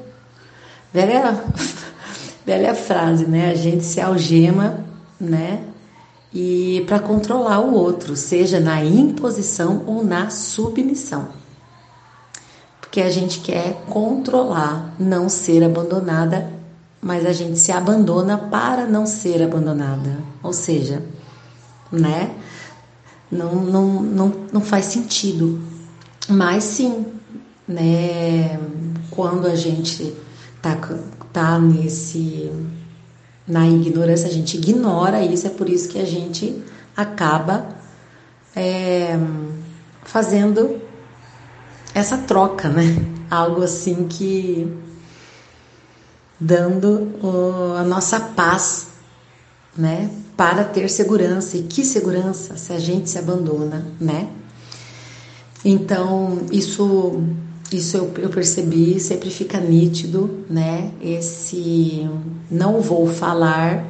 Velha, 0.93 1.43
velha 2.47 2.75
frase, 2.75 3.27
né? 3.27 3.51
A 3.51 3.55
gente 3.55 3.85
se 3.85 4.01
algema, 4.01 4.85
né? 5.21 5.65
e 6.33 6.85
para 6.87 6.99
controlar 6.99 7.61
o 7.61 7.75
outro, 7.75 8.15
seja 8.15 8.61
na 8.61 8.85
imposição 8.85 9.83
ou 9.87 10.05
na 10.05 10.31
submissão. 10.31 11.29
Porque 12.81 13.01
a 13.01 13.11
gente 13.11 13.41
quer 13.41 13.83
controlar, 13.89 14.95
não 14.99 15.29
ser 15.29 15.65
abandonada, 15.65 16.51
mas 17.01 17.25
a 17.25 17.33
gente 17.33 17.59
se 17.59 17.73
abandona 17.73 18.37
para 18.37 18.87
não 18.87 19.07
ser 19.07 19.43
abandonada. 19.43 20.19
Ou 20.43 20.53
seja, 20.53 21.03
né? 21.91 22.35
Não, 23.31 23.55
não, 23.55 24.03
não, 24.03 24.33
não 24.53 24.61
faz 24.61 24.87
sentido. 24.87 25.61
Mas 26.29 26.65
sim, 26.65 27.07
né? 27.67 28.59
Quando 29.11 29.47
a 29.47 29.57
gente 29.57 30.15
tá, 30.63 30.77
tá 31.33 31.59
nesse 31.59 32.51
na 33.47 33.67
ignorância, 33.67 34.29
a 34.29 34.33
gente 34.33 34.59
ignora 34.59 35.23
isso, 35.23 35.47
é 35.47 35.51
por 35.51 35.71
isso 35.71 35.89
que 35.89 35.99
a 35.99 36.05
gente 36.05 36.63
acaba 36.95 37.67
é, 38.55 39.19
fazendo 40.05 40.81
essa 41.95 42.19
troca, 42.19 42.69
né? 42.69 42.83
Algo 43.31 43.63
assim 43.63 44.07
que 44.07 44.71
dando 46.39 47.19
o, 47.23 47.77
a 47.77 47.83
nossa 47.83 48.21
paz, 48.21 48.89
né? 49.77 50.11
Para 50.39 50.63
ter 50.63 50.89
segurança. 50.89 51.57
E 51.57 51.65
que 51.65 51.85
segurança 51.85 52.57
se 52.57 52.73
a 52.73 52.79
gente 52.79 53.11
se 53.11 53.19
abandona, 53.19 53.85
né? 54.01 54.29
Então, 55.65 56.47
isso 56.53 57.25
isso 57.73 57.97
eu, 57.97 58.13
eu, 58.19 58.31
percebi, 58.31 58.99
sempre 58.99 59.31
fica 59.31 59.59
nítido, 59.59 60.45
né? 60.49 60.91
Esse 61.03 62.09
não 62.51 62.81
vou 62.81 63.09
falar, 63.09 63.85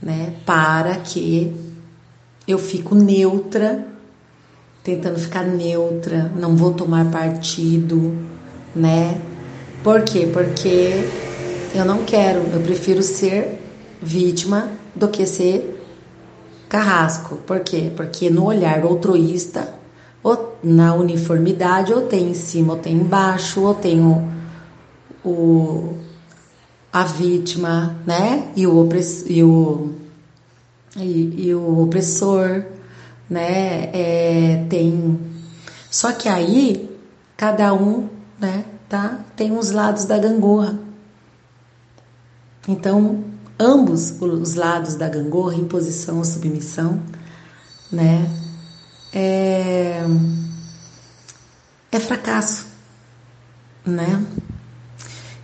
né? 0.00 0.34
Para 0.46 0.96
que 0.96 1.52
eu 2.46 2.58
fico 2.58 2.94
neutra, 2.94 3.86
tentando 4.84 5.18
ficar 5.18 5.44
neutra, 5.44 6.32
não 6.36 6.56
vou 6.56 6.72
tomar 6.72 7.10
partido, 7.10 8.16
né? 8.74 9.20
Por 9.82 10.02
quê? 10.02 10.30
Porque 10.32 11.04
eu 11.74 11.84
não 11.84 12.04
quero, 12.04 12.38
eu 12.52 12.60
prefiro 12.60 13.02
ser 13.02 13.60
vítima 14.00 14.70
do 14.94 15.08
que 15.08 15.26
ser 15.26 15.82
carrasco. 16.68 17.36
Por 17.46 17.60
quê? 17.60 17.92
Porque 17.94 18.30
no 18.30 18.44
olhar 18.46 18.82
altruísta 18.82 19.74
ou 20.22 20.56
na 20.62 20.94
uniformidade, 20.94 21.92
ou 21.92 22.02
tem 22.02 22.30
em 22.30 22.34
cima, 22.34 22.72
ou 22.72 22.78
tem 22.78 22.94
embaixo, 22.94 23.60
ou 23.60 23.74
tem 23.74 24.00
o, 24.00 24.26
o 25.22 25.98
a 26.90 27.04
vítima, 27.04 27.96
né? 28.06 28.50
E 28.56 28.66
o, 28.66 28.78
opress, 28.78 29.24
e 29.28 29.42
o, 29.42 29.92
e, 30.96 31.48
e 31.48 31.54
o 31.54 31.82
opressor, 31.82 32.64
né? 33.28 33.90
É, 33.92 34.64
tem. 34.70 35.20
Só 35.90 36.12
que 36.12 36.28
aí 36.28 36.90
cada 37.36 37.74
um, 37.74 38.08
né? 38.40 38.64
Tá? 38.88 39.20
Tem 39.36 39.52
os 39.56 39.70
lados 39.72 40.04
da 40.06 40.18
gangorra. 40.18 40.78
Então, 42.66 43.24
ambos 43.58 44.14
os 44.20 44.54
lados 44.54 44.94
da 44.94 45.08
gangorra, 45.08 45.54
imposição 45.54 46.18
ou 46.18 46.24
submissão, 46.24 47.00
né? 47.90 48.28
é, 49.14 50.04
é 51.92 52.00
fracasso, 52.00 52.66
né? 53.86 54.22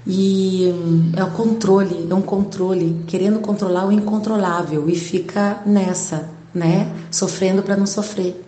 E 0.05 0.75
é 1.15 1.23
o 1.23 1.31
controle, 1.31 2.09
é 2.11 2.15
um 2.15 2.23
controle, 2.23 3.05
querendo 3.07 3.39
controlar 3.39 3.87
o 3.87 3.93
incontrolável 3.93 4.89
e 4.89 4.97
fica 4.97 5.63
nessa, 5.65 6.29
né? 6.53 6.93
Sofrendo 7.11 7.63
para 7.63 7.77
não 7.77 7.87
sofrer. 7.87 8.45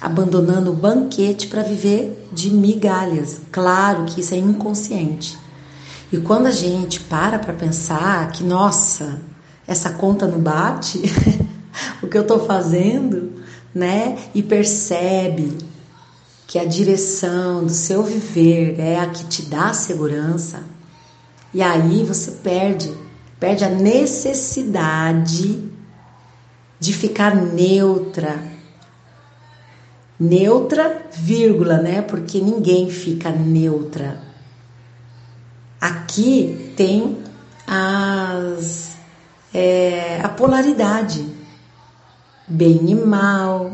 abandonando 0.00 0.70
o 0.70 0.74
banquete 0.74 1.46
para 1.46 1.62
viver 1.62 2.28
de 2.30 2.50
migalhas. 2.50 3.40
Claro 3.50 4.04
que 4.04 4.20
isso 4.20 4.34
é 4.34 4.36
inconsciente. 4.36 5.38
E 6.14 6.18
quando 6.18 6.46
a 6.46 6.52
gente 6.52 7.00
para 7.00 7.40
para 7.40 7.52
pensar 7.52 8.30
que, 8.30 8.44
nossa, 8.44 9.20
essa 9.66 9.90
conta 9.90 10.28
não 10.28 10.38
bate, 10.38 11.02
o 12.00 12.06
que 12.06 12.16
eu 12.16 12.22
estou 12.22 12.46
fazendo, 12.46 13.32
né? 13.74 14.16
E 14.32 14.40
percebe 14.40 15.58
que 16.46 16.56
a 16.56 16.64
direção 16.64 17.64
do 17.64 17.72
seu 17.72 18.04
viver 18.04 18.78
é 18.78 19.00
a 19.00 19.08
que 19.08 19.24
te 19.24 19.42
dá 19.42 19.72
segurança, 19.72 20.62
e 21.52 21.60
aí 21.60 22.04
você 22.04 22.30
perde, 22.30 22.94
perde 23.40 23.64
a 23.64 23.68
necessidade 23.68 25.68
de 26.78 26.92
ficar 26.92 27.34
neutra. 27.34 28.40
Neutra, 30.20 31.06
vírgula, 31.10 31.78
né? 31.78 32.02
Porque 32.02 32.40
ninguém 32.40 32.88
fica 32.88 33.30
neutra. 33.30 34.23
Aqui 35.84 36.72
tem 36.78 37.18
as, 37.66 38.92
é, 39.52 40.18
a 40.22 40.30
polaridade, 40.30 41.28
bem 42.48 42.88
e 42.88 42.94
mal, 42.94 43.70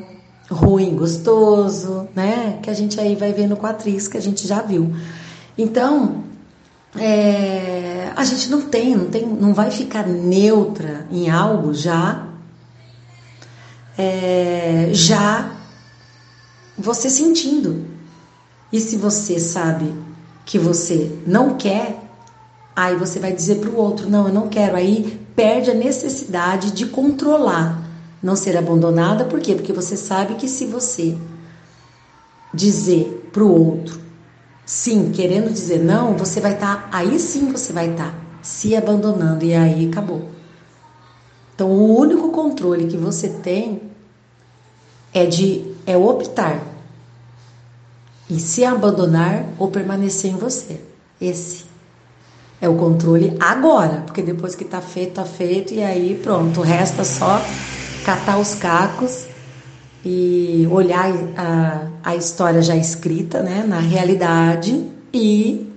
ruim, 0.50 0.96
gostoso, 0.96 2.08
né? 2.12 2.58
Que 2.64 2.68
a 2.68 2.74
gente 2.74 2.98
aí 2.98 3.14
vai 3.14 3.32
vendo 3.32 3.56
com 3.56 3.64
a 3.64 3.70
atriz 3.70 4.08
que 4.08 4.16
a 4.16 4.20
gente 4.20 4.44
já 4.44 4.60
viu. 4.60 4.92
Então, 5.56 6.24
é, 6.96 8.10
a 8.16 8.24
gente 8.24 8.50
não 8.50 8.62
tem, 8.62 8.96
não 8.96 9.06
tem, 9.06 9.24
não 9.24 9.54
vai 9.54 9.70
ficar 9.70 10.04
neutra 10.04 11.06
em 11.12 11.30
algo 11.30 11.72
já, 11.72 12.26
é, 13.96 14.88
já 14.92 15.48
você 16.76 17.08
sentindo. 17.08 17.86
E 18.72 18.80
se 18.80 18.96
você 18.96 19.38
sabe 19.38 20.09
que 20.50 20.58
você 20.58 21.16
não 21.24 21.56
quer, 21.56 21.96
aí 22.74 22.96
você 22.96 23.20
vai 23.20 23.32
dizer 23.32 23.60
para 23.60 23.70
o 23.70 23.76
outro: 23.76 24.10
não, 24.10 24.26
eu 24.26 24.34
não 24.34 24.48
quero. 24.48 24.74
Aí 24.74 25.24
perde 25.36 25.70
a 25.70 25.74
necessidade 25.74 26.72
de 26.72 26.86
controlar, 26.86 27.80
não 28.20 28.34
ser 28.34 28.56
abandonada. 28.56 29.24
Por 29.24 29.38
quê? 29.38 29.54
Porque 29.54 29.72
você 29.72 29.96
sabe 29.96 30.34
que 30.34 30.48
se 30.48 30.66
você 30.66 31.16
dizer 32.52 33.30
para 33.32 33.44
o 33.44 33.76
outro 33.76 34.00
sim, 34.66 35.12
querendo 35.12 35.52
dizer 35.52 35.82
não, 35.82 36.16
você 36.16 36.40
vai 36.40 36.54
estar, 36.54 36.82
tá, 36.82 36.88
aí 36.92 37.18
sim 37.20 37.50
você 37.52 37.72
vai 37.72 37.90
estar 37.90 38.10
tá 38.10 38.14
se 38.42 38.74
abandonando 38.74 39.44
e 39.44 39.54
aí 39.54 39.88
acabou. 39.88 40.30
Então 41.54 41.68
o 41.68 41.96
único 41.96 42.30
controle 42.30 42.88
que 42.88 42.96
você 42.96 43.28
tem 43.28 43.82
é 45.14 45.26
de 45.26 45.74
é 45.86 45.96
optar 45.96 46.69
e 48.30 48.38
se 48.38 48.64
abandonar 48.64 49.44
ou 49.58 49.68
permanecer 49.68 50.30
em 50.30 50.36
você. 50.36 50.80
Esse 51.20 51.64
é 52.60 52.68
o 52.68 52.76
controle 52.76 53.36
agora, 53.40 54.02
porque 54.06 54.22
depois 54.22 54.54
que 54.54 54.64
tá 54.64 54.80
feito, 54.80 55.14
tá 55.14 55.24
feito, 55.24 55.74
e 55.74 55.82
aí 55.82 56.18
pronto, 56.22 56.60
resta 56.60 57.04
só 57.04 57.44
catar 58.04 58.38
os 58.38 58.54
cacos 58.54 59.26
e 60.04 60.66
olhar 60.70 61.10
a, 61.36 61.88
a 62.04 62.16
história 62.16 62.62
já 62.62 62.76
escrita, 62.76 63.42
né, 63.42 63.64
na 63.66 63.80
realidade 63.80 64.88
e 65.12 65.68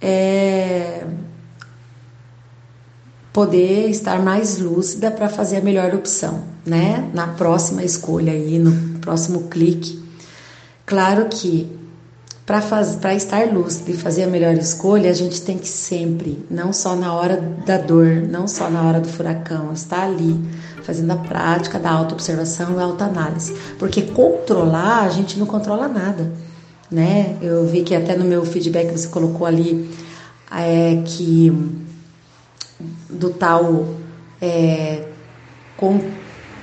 é, 0.00 1.04
poder 3.32 3.88
estar 3.88 4.20
mais 4.20 4.58
lúcida 4.58 5.10
para 5.10 5.28
fazer 5.28 5.56
a 5.56 5.60
melhor 5.60 5.94
opção, 5.94 6.44
né, 6.66 7.08
na 7.14 7.28
próxima 7.28 7.82
escolha 7.82 8.32
aí, 8.32 8.58
no 8.58 8.98
próximo 8.98 9.44
clique. 9.48 10.07
Claro 10.88 11.26
que 11.26 11.70
para 12.46 13.14
estar 13.14 13.52
lúcido 13.52 13.90
e 13.90 13.94
fazer 13.94 14.22
a 14.22 14.26
melhor 14.26 14.54
escolha, 14.54 15.10
a 15.10 15.12
gente 15.12 15.42
tem 15.42 15.58
que 15.58 15.68
sempre, 15.68 16.42
não 16.50 16.72
só 16.72 16.96
na 16.96 17.12
hora 17.12 17.36
da 17.66 17.76
dor, 17.76 18.22
não 18.26 18.48
só 18.48 18.70
na 18.70 18.82
hora 18.82 18.98
do 18.98 19.06
furacão, 19.06 19.70
estar 19.74 20.04
ali 20.04 20.34
fazendo 20.82 21.10
a 21.10 21.16
prática 21.16 21.78
da 21.78 21.90
autoobservação 21.90 22.80
e 22.80 22.82
autoanálise. 22.82 23.54
Porque 23.78 24.00
controlar, 24.00 25.02
a 25.02 25.10
gente 25.10 25.38
não 25.38 25.44
controla 25.44 25.88
nada, 25.88 26.32
né? 26.90 27.36
Eu 27.42 27.66
vi 27.66 27.82
que 27.82 27.94
até 27.94 28.16
no 28.16 28.24
meu 28.24 28.46
feedback 28.46 28.90
você 28.90 29.08
colocou 29.08 29.46
ali 29.46 29.94
é, 30.50 31.02
que 31.04 31.52
do 33.10 33.28
tal 33.28 33.88
é, 34.40 35.04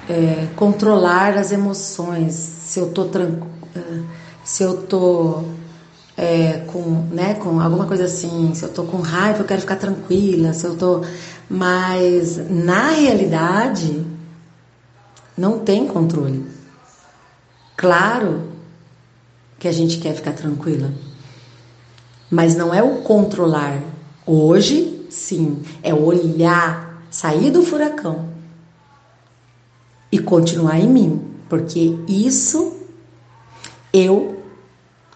é, 0.10 0.48
controlar 0.56 1.38
as 1.38 1.52
emoções, 1.52 2.34
se 2.34 2.80
eu 2.80 2.90
tô 2.90 3.06
tranquilo, 3.06 3.55
se 4.44 4.64
eu 4.64 4.84
tô 4.84 5.44
é, 6.18 6.64
com, 6.68 7.08
né, 7.12 7.34
com 7.36 7.60
alguma 7.60 7.86
coisa 7.86 8.06
assim, 8.06 8.54
se 8.54 8.64
eu 8.64 8.70
tô 8.70 8.84
com 8.84 8.98
raiva, 8.98 9.40
eu 9.40 9.46
quero 9.46 9.62
ficar 9.62 9.76
tranquila, 9.76 10.54
se 10.54 10.66
eu 10.66 10.76
tô. 10.76 11.02
Mas 11.50 12.38
na 12.50 12.90
realidade, 12.90 14.06
não 15.38 15.60
tem 15.60 15.86
controle. 15.88 16.46
Claro 17.76 18.44
que 19.60 19.68
a 19.68 19.72
gente 19.72 19.98
quer 19.98 20.14
ficar 20.14 20.34
tranquila, 20.34 20.94
mas 22.30 22.56
não 22.56 22.74
é 22.74 22.82
o 22.82 23.02
controlar. 23.02 23.82
Hoje, 24.26 25.06
sim, 25.10 25.62
é 25.84 25.94
olhar, 25.94 27.02
sair 27.12 27.52
do 27.52 27.62
furacão 27.62 28.30
e 30.12 30.18
continuar 30.18 30.80
em 30.80 30.88
mim, 30.88 31.22
porque 31.50 31.98
isso 32.08 32.75
eu 33.96 34.44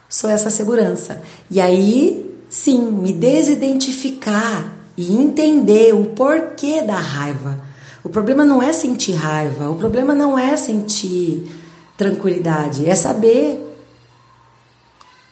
sou 0.07 0.29
essa 0.29 0.49
segurança. 0.49 1.21
E 1.51 1.59
aí, 1.59 2.35
sim, 2.49 2.79
me 2.79 3.13
desidentificar 3.13 4.73
e 4.97 5.15
entender 5.15 5.93
o 5.93 6.05
porquê 6.05 6.81
da 6.81 6.97
raiva. 6.97 7.61
O 8.03 8.09
problema 8.09 8.45
não 8.45 8.61
é 8.61 8.71
sentir 8.71 9.13
raiva, 9.13 9.69
o 9.69 9.75
problema 9.75 10.15
não 10.15 10.37
é 10.37 10.55
sentir 10.55 11.51
tranquilidade, 11.97 12.89
é 12.89 12.95
saber 12.95 13.65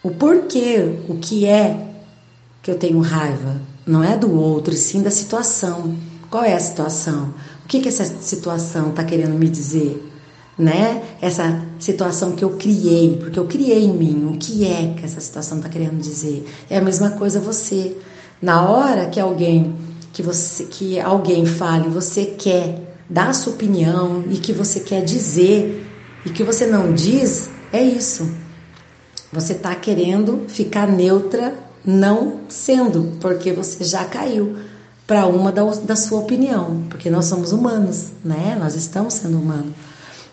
o 0.03 0.11
porquê, 0.11 0.99
o 1.07 1.15
que 1.15 1.45
é 1.45 1.87
que 2.61 2.69
eu 2.69 2.77
tenho 2.77 2.99
raiva. 2.99 3.61
Não 3.85 4.03
é 4.03 4.17
do 4.17 4.37
outro, 4.37 4.73
sim 4.75 5.01
da 5.01 5.09
situação. 5.09 5.95
Qual 6.29 6.43
é 6.43 6.53
a 6.53 6.59
situação? 6.59 7.33
O 7.63 7.67
que, 7.67 7.79
que 7.79 7.87
essa 7.87 8.05
situação 8.05 8.89
está 8.89 9.03
querendo 9.03 9.37
me 9.37 9.49
dizer? 9.49 10.06
Né? 10.57 11.03
Essa 11.21 11.63
situação 11.79 12.31
que 12.31 12.43
eu 12.43 12.51
criei, 12.51 13.17
porque 13.17 13.37
eu 13.37 13.45
criei 13.45 13.83
em 13.83 13.93
mim. 13.93 14.31
O 14.33 14.37
que 14.37 14.65
é 14.65 14.93
que 14.97 15.05
essa 15.05 15.21
situação 15.21 15.57
está 15.57 15.69
querendo 15.69 15.99
dizer? 15.99 16.47
É 16.69 16.77
a 16.77 16.81
mesma 16.81 17.11
coisa 17.11 17.39
você. 17.39 17.95
Na 18.41 18.67
hora 18.69 19.07
que 19.07 19.19
alguém 19.19 19.75
que 20.13 20.23
você 20.23 20.63
que 20.63 20.99
alguém 20.99 21.45
fale, 21.45 21.89
você 21.89 22.25
quer 22.25 22.95
dar 23.09 23.33
sua 23.33 23.53
opinião 23.53 24.23
e 24.29 24.37
que 24.37 24.51
você 24.51 24.79
quer 24.79 25.03
dizer 25.03 25.85
e 26.25 26.29
que 26.29 26.43
você 26.43 26.65
não 26.65 26.93
diz, 26.93 27.49
é 27.71 27.81
isso. 27.81 28.29
Você 29.31 29.53
está 29.53 29.75
querendo 29.75 30.45
ficar 30.47 30.87
neutra, 30.87 31.53
não 31.85 32.41
sendo, 32.49 33.17
porque 33.19 33.51
você 33.51 33.83
já 33.83 34.05
caiu 34.05 34.57
para 35.05 35.25
uma 35.25 35.51
da, 35.51 35.63
da 35.63 35.95
sua 35.95 36.19
opinião, 36.19 36.83
porque 36.89 37.09
nós 37.09 37.25
somos 37.25 37.51
humanos, 37.51 38.07
né? 38.23 38.57
Nós 38.59 38.75
estamos 38.75 39.13
sendo 39.15 39.39
humanos. 39.39 39.73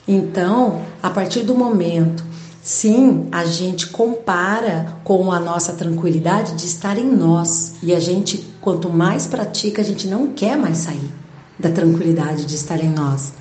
Então, 0.07 0.83
a 1.03 1.09
partir 1.09 1.43
do 1.43 1.55
momento, 1.55 2.25
sim, 2.63 3.27
a 3.33 3.45
gente 3.45 3.87
compara 3.89 4.99
com 5.03 5.33
a 5.33 5.41
nossa 5.41 5.73
tranquilidade 5.73 6.55
de 6.55 6.67
estar 6.67 6.99
em 6.99 7.11
nós. 7.11 7.75
E 7.83 7.95
a 7.95 8.01
gente, 8.01 8.39
quanto 8.61 8.91
mais 8.91 9.27
pratica, 9.27 9.81
a 9.81 9.85
gente 9.85 10.07
não 10.07 10.29
quer 10.29 10.57
mais 10.57 10.79
sair 10.79 11.11
da 11.59 11.71
tranquilidade 11.71 12.45
de 12.45 12.55
estar 12.55 12.83
em 12.83 12.91
nós, 12.91 13.33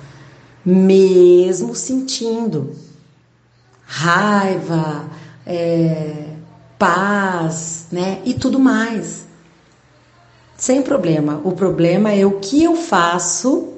mesmo 0.64 1.74
sentindo 1.74 2.74
raiva, 3.86 5.04
é, 5.46 6.28
paz, 6.78 7.86
né? 7.92 8.20
E 8.24 8.32
tudo 8.32 8.58
mais. 8.58 9.24
Sem 10.56 10.82
problema. 10.82 11.40
O 11.44 11.52
problema 11.52 12.12
é 12.12 12.24
o 12.24 12.38
que 12.38 12.62
eu 12.64 12.76
faço 12.76 13.73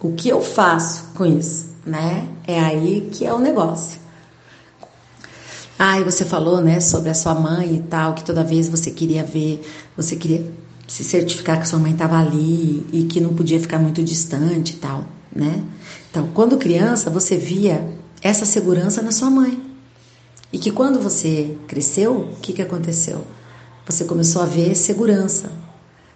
o 0.00 0.12
que 0.12 0.28
eu 0.28 0.42
faço 0.42 1.06
com 1.14 1.26
isso, 1.26 1.68
né? 1.84 2.28
É 2.46 2.58
aí 2.60 3.08
que 3.12 3.26
é 3.26 3.32
o 3.32 3.38
negócio. 3.38 3.98
Ah, 5.78 6.00
e 6.00 6.04
você 6.04 6.24
falou, 6.24 6.60
né, 6.60 6.80
sobre 6.80 7.08
a 7.08 7.14
sua 7.14 7.34
mãe 7.34 7.76
e 7.76 7.82
tal, 7.82 8.14
que 8.14 8.24
toda 8.24 8.42
vez 8.42 8.68
você 8.68 8.90
queria 8.90 9.22
ver, 9.22 9.62
você 9.96 10.16
queria 10.16 10.44
se 10.88 11.04
certificar 11.04 11.60
que 11.60 11.68
sua 11.68 11.78
mãe 11.78 11.92
estava 11.92 12.18
ali 12.18 12.84
e 12.92 13.04
que 13.04 13.20
não 13.20 13.34
podia 13.34 13.60
ficar 13.60 13.78
muito 13.78 14.02
distante 14.02 14.72
e 14.72 14.76
tal, 14.76 15.04
né? 15.34 15.62
Então, 16.10 16.28
quando 16.34 16.56
criança, 16.56 17.10
você 17.10 17.36
via 17.36 17.86
essa 18.22 18.44
segurança 18.44 19.02
na 19.02 19.12
sua 19.12 19.30
mãe. 19.30 19.62
E 20.52 20.58
que 20.58 20.70
quando 20.72 20.98
você 20.98 21.56
cresceu, 21.66 22.16
o 22.16 22.36
que, 22.40 22.54
que 22.54 22.62
aconteceu? 22.62 23.24
Você 23.86 24.04
começou 24.04 24.42
a 24.42 24.46
ver 24.46 24.74
segurança. 24.74 25.52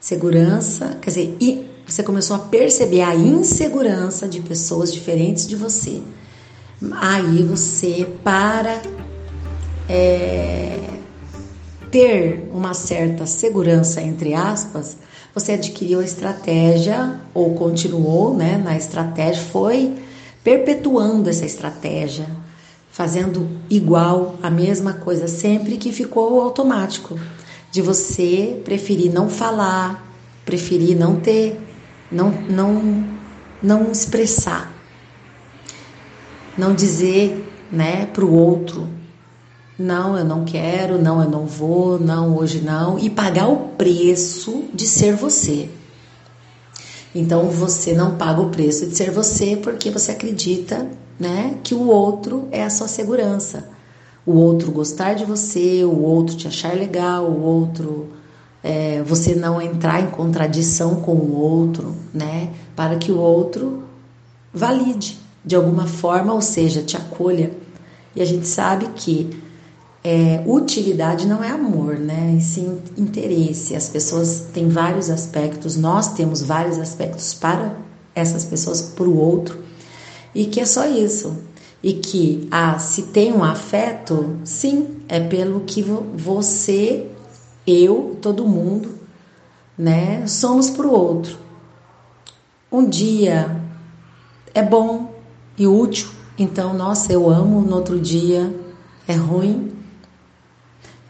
Segurança, 0.01 0.97
quer 1.01 1.11
dizer, 1.11 1.37
e 1.39 1.71
você 1.93 2.03
começou 2.03 2.37
a 2.37 2.39
perceber 2.39 3.03
a 3.03 3.15
insegurança 3.15 4.27
de 4.27 4.41
pessoas 4.41 4.91
diferentes 4.91 5.47
de 5.47 5.55
você. 5.55 6.01
Aí 6.93 7.43
você, 7.43 8.09
para 8.25 8.81
é, 9.87 10.79
ter 11.91 12.49
uma 12.51 12.73
certa 12.73 13.27
segurança, 13.27 14.01
entre 14.01 14.33
aspas, 14.33 14.97
você 15.35 15.53
adquiriu 15.53 16.01
a 16.01 16.05
estratégia 16.05 17.21
ou 17.35 17.55
continuou 17.55 18.35
né, 18.35 18.57
na 18.57 18.75
estratégia, 18.75 19.43
foi 19.43 19.95
perpetuando 20.43 21.29
essa 21.29 21.45
estratégia, 21.45 22.27
fazendo 22.91 23.47
igual, 23.69 24.37
a 24.43 24.49
mesma 24.49 24.95
coisa 24.95 25.29
sempre 25.29 25.77
que 25.77 25.93
ficou 25.93 26.41
automático, 26.41 27.21
de 27.71 27.83
você 27.83 28.61
preferir 28.65 29.13
não 29.13 29.29
falar, 29.29 30.03
preferir 30.45 30.97
não 30.97 31.17
ter, 31.17 31.61
não, 32.13 32.31
não, 32.31 33.05
não 33.63 33.91
expressar, 33.91 34.73
não 36.57 36.75
dizer 36.75 37.49
né, 37.71 38.07
para 38.07 38.25
o 38.25 38.33
outro 38.33 38.89
não, 39.79 40.17
eu 40.17 40.25
não 40.25 40.45
quero, 40.45 41.01
não, 41.01 41.23
eu 41.23 41.29
não 41.29 41.47
vou, 41.47 41.99
não, 41.99 42.37
hoje 42.37 42.61
não, 42.61 42.99
e 42.99 43.11
pagar 43.11 43.49
o 43.49 43.71
preço 43.71 44.65
de 44.73 44.87
ser 44.87 45.17
você. 45.17 45.69
Então 47.15 47.49
você 47.49 47.93
não 47.93 48.17
paga 48.17 48.41
o 48.41 48.51
preço 48.51 48.87
de 48.87 48.97
ser 48.97 49.11
você 49.11 49.57
porque 49.57 49.91
você 49.91 50.13
acredita, 50.13 50.87
né, 51.19 51.59
que 51.65 51.75
o 51.75 51.89
outro 51.89 52.49
é 52.53 52.63
a 52.63 52.71
sua 52.71 52.87
segurança. 52.87 53.69
O 54.25 54.35
outro 54.35 54.71
gostar 54.71 55.15
de 55.15 55.25
você, 55.25 55.85
o 55.85 56.03
outro 56.03 56.37
te 56.37 56.47
achar 56.47 56.77
legal, 56.77 57.25
o 57.25 57.43
outro 57.43 58.12
é, 58.63 59.03
você 59.03 59.35
não 59.35 59.61
entrar 59.61 60.01
em 60.01 60.11
contradição 60.11 60.97
com 60.97 61.15
o 61.15 61.35
outro, 61.35 61.97
né, 62.13 62.51
para 62.77 62.97
que 62.97 63.11
o 63.11 63.19
outro 63.19 63.83
valide 64.53 65.19
de 65.45 65.57
alguma 65.57 65.87
forma, 65.87 66.33
ou 66.33 66.41
seja, 66.41 66.83
te 66.83 66.97
acolha. 66.97 67.51
E 68.15 68.23
a 68.23 68.25
gente 68.25 68.47
sabe 68.47 68.87
que 68.95 69.43
é, 70.05 70.43
utilidade 70.47 71.27
não 71.27 71.43
é 71.43 71.51
amor, 71.51 71.99
né? 71.99 72.37
E 72.37 72.41
sim 72.41 72.81
interesse. 72.97 73.75
As 73.75 73.89
pessoas 73.89 74.47
têm 74.53 74.69
vários 74.69 75.09
aspectos, 75.11 75.77
nós 75.77 76.13
temos 76.15 76.43
vários 76.43 76.79
aspectos 76.79 77.35
para 77.35 77.77
essas 78.15 78.45
pessoas, 78.45 78.83
para 78.83 79.05
o 79.05 79.17
outro, 79.17 79.59
e 80.35 80.47
que 80.47 80.61
é 80.61 80.67
só 80.67 80.87
isso. 80.87 81.37
E 81.83 81.95
que 81.95 82.47
ah, 82.51 82.79
se 82.79 83.03
tem 83.05 83.33
um 83.33 83.43
afeto, 83.43 84.37
sim, 84.45 84.89
é 85.09 85.19
pelo 85.19 85.61
que 85.61 85.83
você, 85.83 87.09
eu, 87.67 88.19
todo 88.21 88.47
mundo, 88.47 88.99
né, 89.77 90.27
somos 90.27 90.71
para 90.71 90.87
o 90.87 90.93
outro. 90.93 91.39
Um 92.71 92.89
dia 92.89 93.57
é 94.55 94.63
bom 94.63 95.13
e 95.57 95.67
útil, 95.67 96.09
então, 96.39 96.73
nossa, 96.75 97.13
eu 97.13 97.29
amo, 97.29 97.61
no 97.61 97.77
outro 97.77 98.01
dia 98.01 98.55
é 99.07 99.15
ruim, 99.15 99.73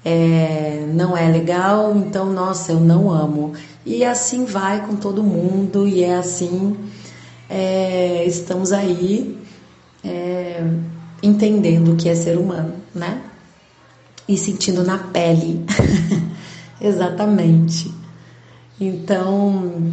é, 0.05 0.85
não 0.93 1.17
é 1.17 1.31
legal, 1.31 1.97
então, 1.97 2.33
nossa, 2.33 2.73
eu 2.73 2.81
não 2.81 3.11
amo. 3.11 3.53
E 3.87 4.05
assim 4.05 4.45
vai 4.45 4.85
com 4.87 4.97
todo 4.97 5.23
mundo, 5.23 5.87
e 5.87 6.03
é 6.03 6.17
assim, 6.17 6.77
é, 7.49 8.25
estamos 8.27 8.73
aí 8.73 9.39
é, 10.05 10.65
entendendo 11.23 11.93
o 11.93 11.97
que 11.97 12.09
é 12.09 12.15
ser 12.15 12.37
humano, 12.37 12.75
né? 12.95 13.23
E 14.29 14.37
sentindo 14.37 14.85
na 14.85 14.99
pele, 14.99 15.65
exatamente. 16.83 17.93
Então, 18.81 19.93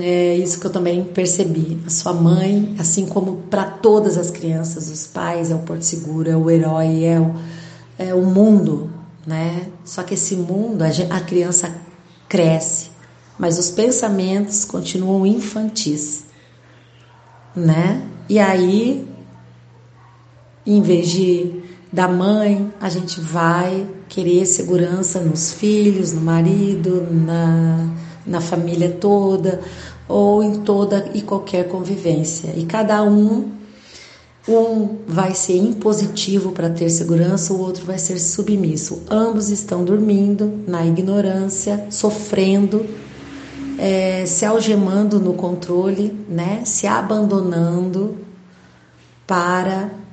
é 0.00 0.36
isso 0.36 0.60
que 0.60 0.66
eu 0.66 0.72
também 0.72 1.04
percebi. 1.04 1.80
A 1.86 1.90
sua 1.90 2.12
mãe, 2.12 2.74
assim 2.78 3.06
como 3.06 3.36
para 3.50 3.64
todas 3.64 4.16
as 4.16 4.30
crianças, 4.30 4.88
os 4.88 5.06
pais 5.06 5.50
é 5.50 5.54
o 5.54 5.60
porto 5.60 5.82
seguro, 5.82 6.30
é 6.30 6.36
o 6.36 6.50
herói, 6.50 7.04
é 7.04 7.20
o, 7.20 7.34
é 7.98 8.14
o 8.14 8.22
mundo 8.22 8.90
né? 9.26 9.68
Só 9.84 10.02
que 10.02 10.14
esse 10.14 10.36
mundo, 10.36 10.82
a 10.82 11.20
criança 11.20 11.74
cresce, 12.28 12.90
mas 13.38 13.58
os 13.58 13.70
pensamentos 13.70 14.64
continuam 14.64 15.26
infantis, 15.26 16.24
né? 17.54 18.06
E 18.28 18.38
aí, 18.38 19.06
em 20.66 20.80
vez 20.82 21.08
de 21.08 21.62
da 21.94 22.08
mãe, 22.08 22.72
a 22.80 22.88
gente 22.88 23.20
vai 23.20 23.86
querer 24.08 24.44
segurança 24.46 25.20
nos 25.20 25.52
filhos, 25.52 26.12
no 26.12 26.20
marido, 26.20 27.06
na, 27.08 27.88
na 28.26 28.40
família 28.40 28.90
toda, 28.90 29.60
ou 30.08 30.42
em 30.42 30.56
toda 30.62 31.12
e 31.14 31.22
qualquer 31.22 31.68
convivência. 31.68 32.52
E 32.56 32.66
cada 32.66 33.00
um 33.04 33.52
um 34.46 34.98
vai 35.06 35.34
ser 35.36 35.56
impositivo 35.56 36.50
para 36.50 36.68
ter 36.68 36.90
segurança, 36.90 37.52
o 37.52 37.60
outro 37.60 37.86
vai 37.86 37.96
ser 37.96 38.18
submisso. 38.18 39.04
Ambos 39.08 39.48
estão 39.48 39.84
dormindo 39.84 40.52
na 40.66 40.84
ignorância, 40.84 41.86
sofrendo, 41.90 42.84
é, 43.78 44.26
se 44.26 44.44
algemando 44.44 45.20
no 45.20 45.34
controle, 45.34 46.12
né? 46.28 46.60
se 46.64 46.88
abandonando 46.88 48.16
para 49.26 50.03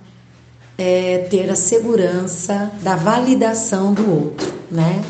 é, 0.78 1.20
ter 1.30 1.50
a 1.50 1.56
segurança 1.56 2.72
da 2.82 2.96
validação 2.96 3.94
do 3.94 4.10
outro, 4.10 4.54
né? 4.70 5.04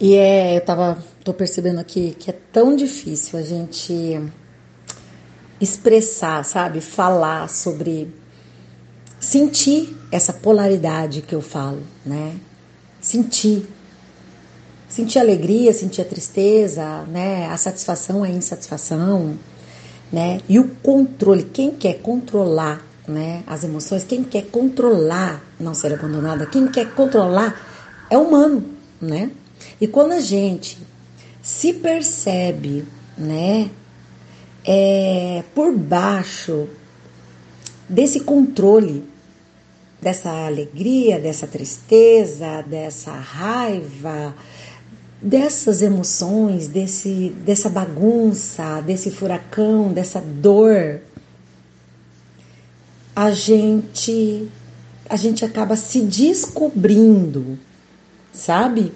E 0.00 0.16
é, 0.16 0.56
eu 0.56 0.60
tava, 0.60 0.98
tô 1.22 1.32
percebendo 1.32 1.78
aqui 1.78 2.16
que 2.18 2.30
é 2.30 2.34
tão 2.52 2.76
difícil 2.76 3.38
a 3.38 3.42
gente 3.42 4.20
expressar, 5.60 6.44
sabe? 6.44 6.80
Falar 6.80 7.48
sobre. 7.48 8.12
Sentir 9.18 9.96
essa 10.12 10.32
polaridade 10.32 11.22
que 11.22 11.34
eu 11.34 11.40
falo, 11.40 11.82
né? 12.04 12.36
Sentir. 13.00 13.66
Sentir 14.88 15.18
alegria, 15.18 15.72
sentir 15.72 16.02
a 16.02 16.04
tristeza, 16.04 17.04
né? 17.04 17.46
A 17.46 17.56
satisfação, 17.56 18.22
a 18.22 18.28
insatisfação, 18.28 19.38
né? 20.12 20.40
E 20.48 20.58
o 20.58 20.68
controle. 20.68 21.44
Quem 21.44 21.70
quer 21.70 21.94
controlar, 21.94 22.84
né? 23.06 23.42
As 23.46 23.64
emoções, 23.64 24.04
quem 24.04 24.22
quer 24.24 24.46
controlar 24.46 25.42
não 25.58 25.74
ser 25.74 25.92
abandonada, 25.92 26.46
quem 26.46 26.66
quer 26.68 26.92
controlar 26.94 27.60
é 28.10 28.18
humano, 28.18 28.64
né? 29.00 29.30
E 29.80 29.86
quando 29.86 30.12
a 30.12 30.20
gente 30.20 30.78
se 31.42 31.72
percebe, 31.72 32.84
né? 33.16 33.70
é, 34.64 35.44
por 35.54 35.76
baixo 35.76 36.66
desse 37.88 38.20
controle, 38.20 39.04
dessa 40.00 40.30
alegria, 40.30 41.20
dessa 41.20 41.46
tristeza, 41.46 42.62
dessa 42.62 43.12
raiva, 43.12 44.34
dessas 45.20 45.82
emoções, 45.82 46.66
desse, 46.66 47.30
dessa 47.44 47.68
bagunça, 47.68 48.80
desse 48.80 49.10
furacão, 49.10 49.92
dessa 49.92 50.20
dor, 50.20 51.00
a 53.14 53.30
gente 53.30 54.48
a 55.08 55.16
gente 55.16 55.44
acaba 55.44 55.76
se 55.76 56.00
descobrindo, 56.00 57.58
sabe? 58.32 58.92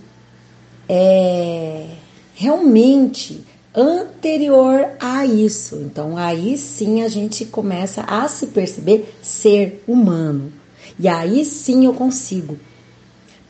É 0.88 1.87
realmente 2.35 3.44
anterior 3.74 4.90
a 4.98 5.26
isso. 5.26 5.76
Então 5.76 6.16
aí 6.16 6.57
sim 6.57 7.02
a 7.02 7.09
gente 7.09 7.44
começa 7.44 8.02
a 8.02 8.26
se 8.28 8.46
perceber 8.48 9.14
ser 9.22 9.83
humano. 9.87 10.52
E 10.98 11.07
aí 11.07 11.44
sim 11.44 11.85
eu 11.85 11.92
consigo 11.92 12.59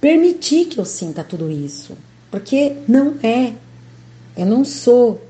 permitir 0.00 0.66
que 0.66 0.78
eu 0.78 0.84
sinta 0.84 1.24
tudo 1.24 1.50
isso, 1.50 1.96
porque 2.30 2.76
não 2.86 3.16
é. 3.22 3.54
Eu 4.36 4.46
não 4.46 4.64
sou 4.64 5.20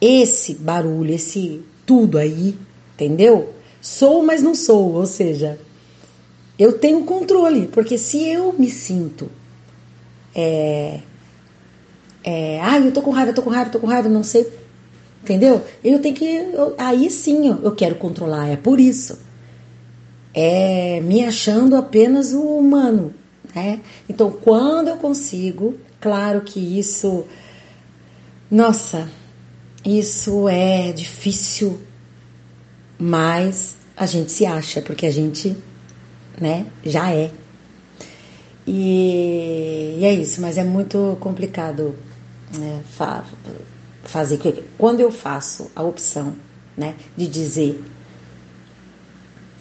esse 0.00 0.54
barulho, 0.54 1.12
esse 1.12 1.62
tudo 1.84 2.18
aí, 2.18 2.56
entendeu? 2.94 3.55
Sou, 3.86 4.20
mas 4.24 4.42
não 4.42 4.52
sou, 4.52 4.94
ou 4.94 5.06
seja, 5.06 5.60
eu 6.58 6.76
tenho 6.76 7.04
controle, 7.04 7.68
porque 7.68 7.96
se 7.96 8.28
eu 8.28 8.52
me 8.52 8.68
sinto 8.68 9.30
é, 10.34 11.02
é, 12.24 12.60
ah, 12.60 12.80
eu 12.80 12.90
tô 12.90 13.00
com 13.00 13.12
raiva, 13.12 13.32
tô 13.32 13.42
com 13.42 13.48
raiva, 13.48 13.70
tô 13.70 13.78
com 13.78 13.86
raiva, 13.86 14.08
não 14.08 14.24
sei, 14.24 14.52
entendeu? 15.22 15.64
Eu 15.84 16.00
tenho 16.00 16.16
que, 16.16 16.24
eu, 16.26 16.74
aí 16.76 17.08
sim 17.08 17.46
eu, 17.46 17.62
eu 17.62 17.76
quero 17.76 17.94
controlar, 17.94 18.48
é 18.48 18.56
por 18.56 18.80
isso. 18.80 19.20
É 20.34 21.00
me 21.00 21.24
achando 21.24 21.76
apenas 21.76 22.32
o 22.32 22.42
humano, 22.42 23.14
né? 23.54 23.80
Então, 24.08 24.32
quando 24.32 24.88
eu 24.88 24.96
consigo, 24.96 25.76
claro 26.00 26.40
que 26.40 26.58
isso, 26.58 27.24
nossa, 28.50 29.08
isso 29.84 30.48
é 30.48 30.90
difícil, 30.90 31.80
mas 32.98 33.75
a 33.96 34.06
gente 34.06 34.30
se 34.30 34.44
acha, 34.44 34.82
porque 34.82 35.06
a 35.06 35.10
gente, 35.10 35.56
né, 36.40 36.66
já 36.84 37.12
é. 37.12 37.30
E, 38.66 39.96
e 39.98 40.04
é 40.04 40.12
isso, 40.12 40.40
mas 40.40 40.58
é 40.58 40.64
muito 40.64 41.16
complicado 41.20 41.94
né, 42.56 42.82
fazer 44.04 44.38
quando 44.76 45.00
eu 45.00 45.10
faço 45.10 45.70
a 45.74 45.82
opção, 45.82 46.34
né, 46.76 46.94
de 47.16 47.26
dizer 47.26 47.82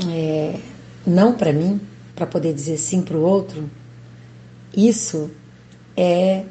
é, 0.07 0.59
não 1.05 1.33
para 1.33 1.53
mim, 1.53 1.79
para 2.15 2.25
poder 2.25 2.53
dizer 2.53 2.77
sim 2.77 3.01
para 3.01 3.15
o 3.15 3.21
outro, 3.21 3.69
isso 4.75 5.29
é 5.95 6.45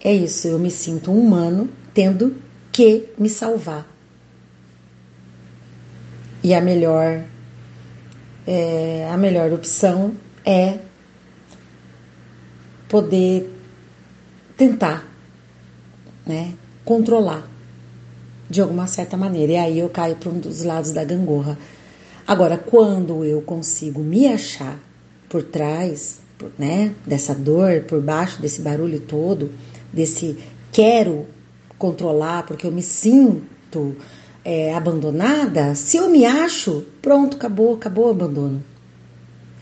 é 0.00 0.12
isso. 0.12 0.46
Eu 0.48 0.58
me 0.58 0.70
sinto 0.70 1.10
um 1.10 1.20
humano 1.20 1.68
tendo 1.92 2.36
que 2.70 3.08
me 3.18 3.28
salvar. 3.28 3.86
E 6.42 6.54
a 6.54 6.60
melhor 6.60 7.24
é, 8.46 9.06
a 9.10 9.16
melhor 9.18 9.52
opção 9.52 10.14
é 10.42 10.78
poder 12.88 13.54
tentar, 14.56 15.06
né, 16.26 16.54
controlar 16.82 17.46
de 18.48 18.62
alguma 18.62 18.86
certa 18.86 19.18
maneira. 19.18 19.52
E 19.52 19.56
aí 19.56 19.78
eu 19.78 19.90
caio 19.90 20.16
para 20.16 20.30
um 20.30 20.38
dos 20.38 20.62
lados 20.62 20.92
da 20.92 21.04
gangorra. 21.04 21.58
Agora, 22.26 22.56
quando 22.56 23.22
eu 23.22 23.42
consigo 23.42 24.00
me 24.00 24.26
achar 24.26 24.80
por 25.28 25.42
trás, 25.42 26.20
né, 26.58 26.94
dessa 27.06 27.34
dor, 27.34 27.82
por 27.82 28.00
baixo 28.00 28.40
desse 28.40 28.62
barulho 28.62 29.00
todo, 29.00 29.52
desse 29.92 30.38
quero 30.72 31.26
controlar 31.78 32.44
porque 32.46 32.66
eu 32.66 32.72
me 32.72 32.82
sinto 32.82 33.94
é, 34.50 34.74
abandonada, 34.74 35.74
se 35.74 35.98
eu 35.98 36.08
me 36.08 36.24
acho, 36.24 36.82
pronto, 37.02 37.36
acabou, 37.36 37.74
acabou 37.74 38.06
o 38.06 38.10
abandono. 38.12 38.64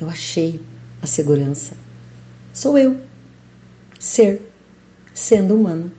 Eu 0.01 0.09
achei 0.09 0.61
a 1.03 1.09
segurança. 1.09 1.77
Sou 2.55 2.79
eu, 2.79 2.97
ser, 3.99 4.41
sendo 5.13 5.57
humano. 5.57 5.91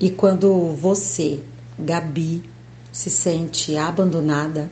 E 0.00 0.10
quando 0.10 0.72
você, 0.72 1.38
Gabi, 1.78 2.42
se 2.90 3.10
sente 3.10 3.76
abandonada, 3.76 4.68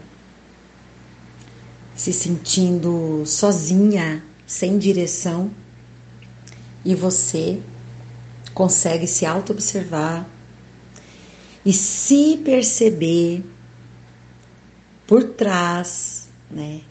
se 1.95 2.13
sentindo 2.13 3.23
sozinha, 3.25 4.21
sem 4.45 4.79
direção, 4.79 5.49
e 6.85 6.93
você 6.93 7.63
consegue 8.53 9.07
se 9.07 9.25
auto-observar 9.25 10.29
e 11.65 11.73
se 11.73 12.41
perceber 12.45 13.43
por 15.07 15.25
trás, 15.25 16.29
né? 16.51 16.83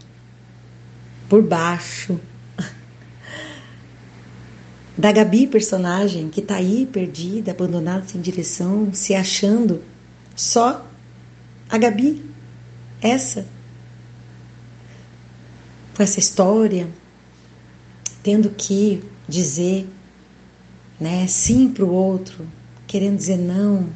Por 1.29 1.43
baixo 1.43 2.19
da 4.97 5.11
Gabi, 5.11 5.47
personagem 5.47 6.29
que 6.29 6.41
tá 6.41 6.55
aí 6.55 6.87
perdida, 6.91 7.51
abandonada, 7.51 8.05
sem 8.07 8.21
direção, 8.21 8.93
se 8.93 9.13
achando 9.13 9.83
só 10.35 10.85
a 11.69 11.77
Gabi, 11.77 12.23
essa, 13.01 13.45
com 15.95 16.03
essa 16.03 16.19
história, 16.19 16.87
tendo 18.21 18.49
que 18.49 19.03
dizer 19.27 19.87
né, 20.99 21.27
sim 21.27 21.69
para 21.69 21.83
o 21.83 21.91
outro, 21.91 22.47
querendo 22.87 23.17
dizer 23.17 23.37
não, 23.37 23.89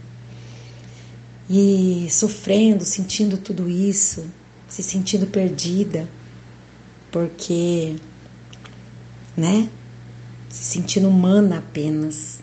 e 1.49 2.07
sofrendo, 2.09 2.83
sentindo 2.83 3.37
tudo 3.37 3.69
isso, 3.69 4.25
se 4.67 4.83
sentindo 4.83 5.27
perdida, 5.27 6.09
porque, 7.11 7.95
né, 9.35 9.69
se 10.49 10.63
sentindo 10.63 11.07
humana 11.07 11.59
apenas. 11.59 12.39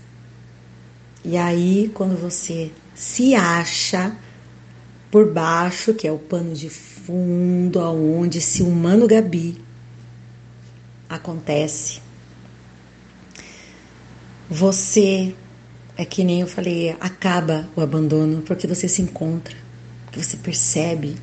E 1.24 1.36
aí, 1.36 1.90
quando 1.94 2.16
você 2.16 2.70
se 2.94 3.34
acha 3.34 4.16
por 5.10 5.32
baixo, 5.32 5.94
que 5.94 6.08
é 6.08 6.12
o 6.12 6.18
pano 6.18 6.54
de 6.54 6.70
fundo, 6.70 7.80
aonde 7.80 8.38
esse 8.38 8.62
humano 8.62 9.06
Gabi 9.06 9.62
acontece, 11.08 12.00
você 14.48 15.34
é 15.96 16.04
que 16.04 16.24
nem 16.24 16.40
eu 16.40 16.46
falei, 16.46 16.96
acaba 17.00 17.68
o 17.76 17.80
abandono 17.80 18.42
porque 18.42 18.66
você 18.66 18.88
se 18.88 19.00
encontra, 19.00 19.54
porque 20.04 20.22
você 20.22 20.36
percebe. 20.36 21.16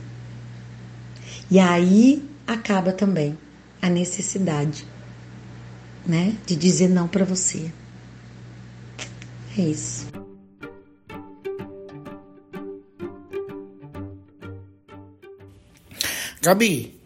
E 1.50 1.60
aí 1.60 2.24
acaba 2.48 2.92
também 2.94 3.38
a 3.82 3.90
necessidade, 3.90 4.86
né, 6.06 6.36
de 6.46 6.56
dizer 6.56 6.88
não 6.88 7.08
para 7.08 7.26
você. 7.26 7.72
É 9.58 9.62
isso. 9.62 10.08
Gabi, 16.42 17.00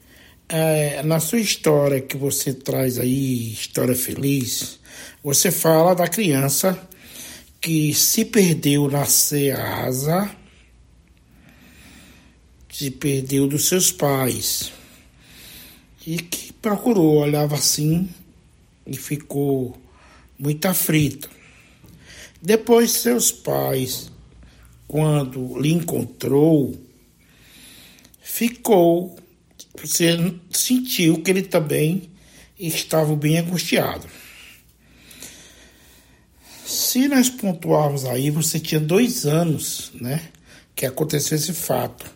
é, 0.48 1.04
na 1.04 1.20
sua 1.20 1.40
história 1.40 2.00
que 2.00 2.16
você 2.16 2.54
traz 2.54 2.98
aí, 3.00 3.52
história 3.52 3.96
feliz, 3.96 4.80
você 5.24 5.52
fala 5.52 5.94
da 5.94 6.08
criança 6.08 6.80
que 7.66 7.96
se 7.96 8.24
perdeu 8.26 8.88
na 8.88 9.06
Ceasa, 9.06 10.30
se 12.72 12.92
perdeu 12.92 13.48
dos 13.48 13.68
seus 13.68 13.92
pais 13.92 14.72
e 16.06 16.18
que 16.18 16.54
procurou, 16.54 17.16
olhava 17.16 17.56
assim 17.56 18.08
e 18.86 18.96
ficou 18.96 19.76
muito 20.38 20.64
aflito. 20.68 21.28
Depois 22.40 22.92
seus 22.92 23.32
pais, 23.32 24.12
quando 24.88 25.60
lhe 25.60 25.74
encontrou, 25.74 26.80
ficou, 28.22 29.18
você 29.76 30.36
sentiu 30.52 31.20
que 31.24 31.32
ele 31.32 31.42
também 31.42 32.12
estava 32.60 33.16
bem 33.16 33.40
angustiado. 33.40 34.06
Se 36.96 37.10
nós 37.10 37.30
pontuarmos 37.30 38.06
aí, 38.06 38.30
você 38.30 38.58
tinha 38.58 38.80
dois 38.80 39.26
anos, 39.26 39.92
né? 39.96 40.30
Que 40.74 40.86
aconteceu 40.86 41.38
esse 41.38 41.52
fato. 41.52 42.10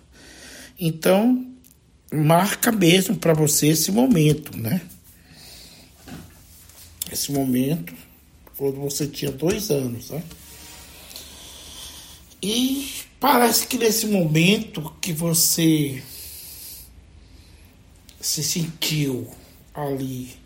Então, 0.80 1.46
marca 2.10 2.72
mesmo 2.72 3.18
para 3.18 3.34
você 3.34 3.68
esse 3.68 3.92
momento, 3.92 4.58
né? 4.58 4.82
Esse 7.12 7.30
momento, 7.30 7.94
quando 8.56 8.78
você 8.78 9.06
tinha 9.06 9.34
dois 9.34 9.70
anos, 9.70 10.12
né? 10.12 10.24
E 12.42 12.90
parece 13.20 13.68
que 13.68 13.78
nesse 13.78 14.08
momento 14.08 14.96
que 15.02 15.12
você 15.12 16.02
se 18.22 18.42
sentiu 18.42 19.30
ali, 19.74 20.38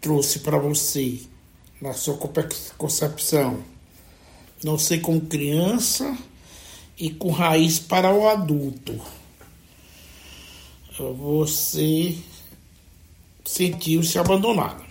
trouxe 0.00 0.40
para 0.40 0.58
você 0.58 1.20
na 1.82 1.92
sua 1.92 2.16
concepção. 2.78 3.60
Não 4.62 4.78
sei 4.78 5.00
como 5.00 5.20
criança 5.22 6.16
e 6.96 7.10
com 7.10 7.32
raiz 7.32 7.80
para 7.80 8.14
o 8.14 8.28
adulto. 8.28 9.00
Você 10.96 12.16
sentiu-se 13.44 14.16
abandonado. 14.16 14.84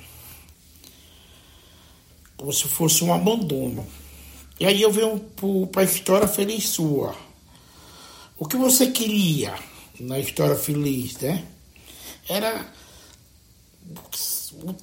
Como 2.35 2.51
se 2.51 2.67
fosse 2.67 3.05
um 3.05 3.13
abandono. 3.13 3.87
E 4.59 4.65
aí 4.65 4.81
eu 4.81 4.91
venho 4.91 5.17
para 5.71 5.83
a 5.83 5.85
história 5.85 6.27
feliz 6.27 6.67
sua. 6.67 7.15
O 8.37 8.45
que 8.45 8.57
você 8.57 8.91
queria 8.91 9.57
na 9.97 10.19
história 10.19 10.57
feliz, 10.57 11.15
né? 11.19 11.47
Era 12.27 12.69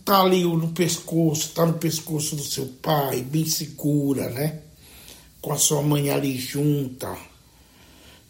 tá 0.04 0.20
ali 0.20 0.42
no 0.42 0.68
pescoço, 0.68 1.50
tá 1.54 1.64
no 1.64 1.74
pescoço 1.74 2.36
do 2.36 2.42
seu 2.42 2.66
pai, 2.82 3.22
bem 3.22 3.46
segura, 3.46 4.28
né? 4.30 4.60
Com 5.40 5.52
a 5.52 5.58
sua 5.58 5.82
mãe 5.82 6.10
ali 6.10 6.38
junta. 6.38 7.16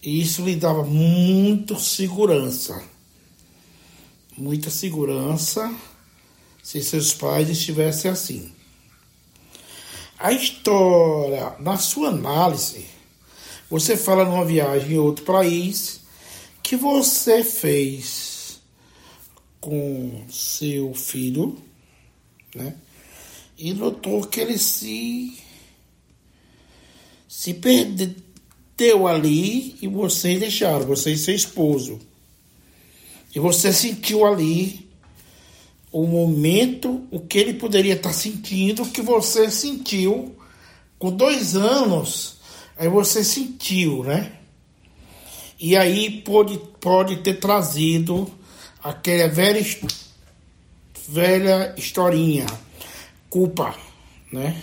E 0.02 0.20
isso 0.20 0.44
lhe 0.44 0.56
dava 0.56 0.84
muita 0.84 1.78
segurança. 1.78 2.82
Muita 4.36 4.70
segurança 4.70 5.74
se 6.62 6.82
seus 6.82 7.14
pais 7.14 7.48
estivessem 7.48 8.10
assim. 8.10 8.52
A 10.18 10.32
história, 10.32 11.54
na 11.60 11.76
sua 11.76 12.08
análise, 12.08 12.84
você 13.70 13.96
fala 13.96 14.24
numa 14.24 14.44
viagem 14.44 14.92
em 14.92 14.98
outro 14.98 15.24
país 15.24 16.00
que 16.62 16.76
você 16.76 17.42
fez 17.42 18.37
com 19.60 20.24
seu 20.30 20.94
filho, 20.94 21.56
né? 22.54 22.74
E 23.56 23.72
notou 23.72 24.22
que 24.26 24.40
ele 24.40 24.58
se 24.58 25.36
se 27.28 27.54
perdeu 27.54 29.06
ali 29.06 29.76
e 29.82 29.88
vocês 29.88 30.40
deixaram, 30.40 30.86
você 30.86 31.12
e 31.12 31.18
seu 31.18 31.34
esposo. 31.34 32.00
E 33.34 33.38
você 33.38 33.72
sentiu 33.72 34.24
ali 34.24 34.88
o 35.92 36.06
momento, 36.06 37.06
o 37.10 37.20
que 37.20 37.38
ele 37.38 37.54
poderia 37.54 37.94
estar 37.94 38.12
sentindo, 38.12 38.86
que 38.86 39.02
você 39.02 39.50
sentiu 39.50 40.36
Com 40.98 41.12
dois 41.12 41.54
anos, 41.54 42.38
aí 42.76 42.88
você 42.88 43.22
sentiu, 43.22 44.02
né? 44.02 44.32
E 45.60 45.76
aí 45.76 46.22
pode, 46.22 46.58
pode 46.80 47.18
ter 47.18 47.34
trazido 47.34 48.30
aquela 48.88 49.28
velha, 49.28 49.64
velha 51.08 51.74
historinha, 51.76 52.46
culpa, 53.28 53.74
né? 54.32 54.62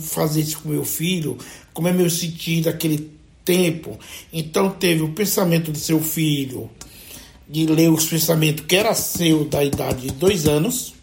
Fazer 0.00 0.42
isso 0.42 0.60
com 0.60 0.68
meu 0.68 0.84
filho, 0.84 1.38
como 1.72 1.88
é 1.88 1.92
meu 1.92 2.10
sentido 2.10 2.66
naquele 2.66 3.10
tempo. 3.44 3.98
Então 4.32 4.70
teve 4.70 5.02
o 5.02 5.12
pensamento 5.12 5.72
do 5.72 5.78
seu 5.78 6.02
filho, 6.02 6.68
de 7.48 7.66
ler 7.66 7.90
os 7.90 8.04
pensamentos 8.06 8.66
que 8.66 8.76
era 8.76 8.94
seu 8.94 9.44
da 9.44 9.64
idade 9.64 10.08
de 10.08 10.12
dois 10.12 10.46
anos. 10.46 10.94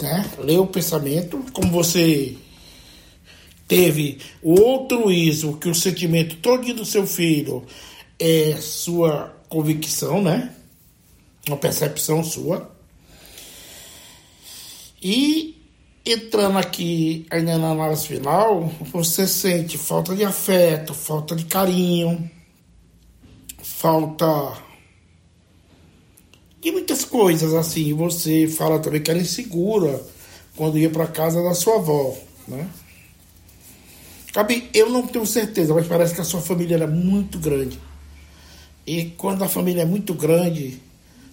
Né? 0.00 0.30
Ler 0.38 0.58
o 0.58 0.66
pensamento, 0.66 1.44
como 1.52 1.70
você 1.70 2.36
teve 3.68 4.18
o 4.42 4.58
altruísmo, 4.60 5.58
que 5.58 5.68
o 5.68 5.74
sentimento 5.74 6.36
todo 6.36 6.72
do 6.72 6.84
seu 6.84 7.06
filho 7.06 7.64
é 8.18 8.56
sua 8.60 9.34
convicção, 9.48 10.22
né? 10.22 10.54
Uma 11.46 11.56
percepção 11.56 12.22
sua. 12.22 12.70
E 15.00 15.62
entrando 16.04 16.58
aqui 16.58 17.26
ainda 17.30 17.56
na 17.58 17.70
análise 17.70 18.06
final, 18.06 18.72
você 18.92 19.26
sente 19.26 19.78
falta 19.78 20.16
de 20.16 20.24
afeto, 20.24 20.92
falta 20.94 21.36
de 21.36 21.44
carinho, 21.44 22.28
falta 23.62 24.58
de 26.60 26.72
muitas 26.72 27.04
coisas 27.04 27.54
assim. 27.54 27.94
Você 27.94 28.48
fala 28.48 28.78
também 28.80 29.00
que 29.00 29.10
era 29.10 29.20
insegura 29.20 30.02
quando 30.56 30.78
ia 30.78 30.90
para 30.90 31.06
casa 31.06 31.42
da 31.42 31.54
sua 31.54 31.76
avó, 31.76 32.16
né? 32.46 32.68
Cabe, 34.32 34.68
eu 34.74 34.90
não 34.90 35.06
tenho 35.06 35.24
certeza, 35.24 35.72
mas 35.72 35.86
parece 35.86 36.14
que 36.14 36.20
a 36.20 36.24
sua 36.24 36.40
família 36.40 36.74
era 36.74 36.86
muito 36.86 37.38
grande. 37.38 37.78
E 38.88 39.10
quando 39.18 39.44
a 39.44 39.48
família 39.50 39.82
é 39.82 39.84
muito 39.84 40.14
grande, 40.14 40.80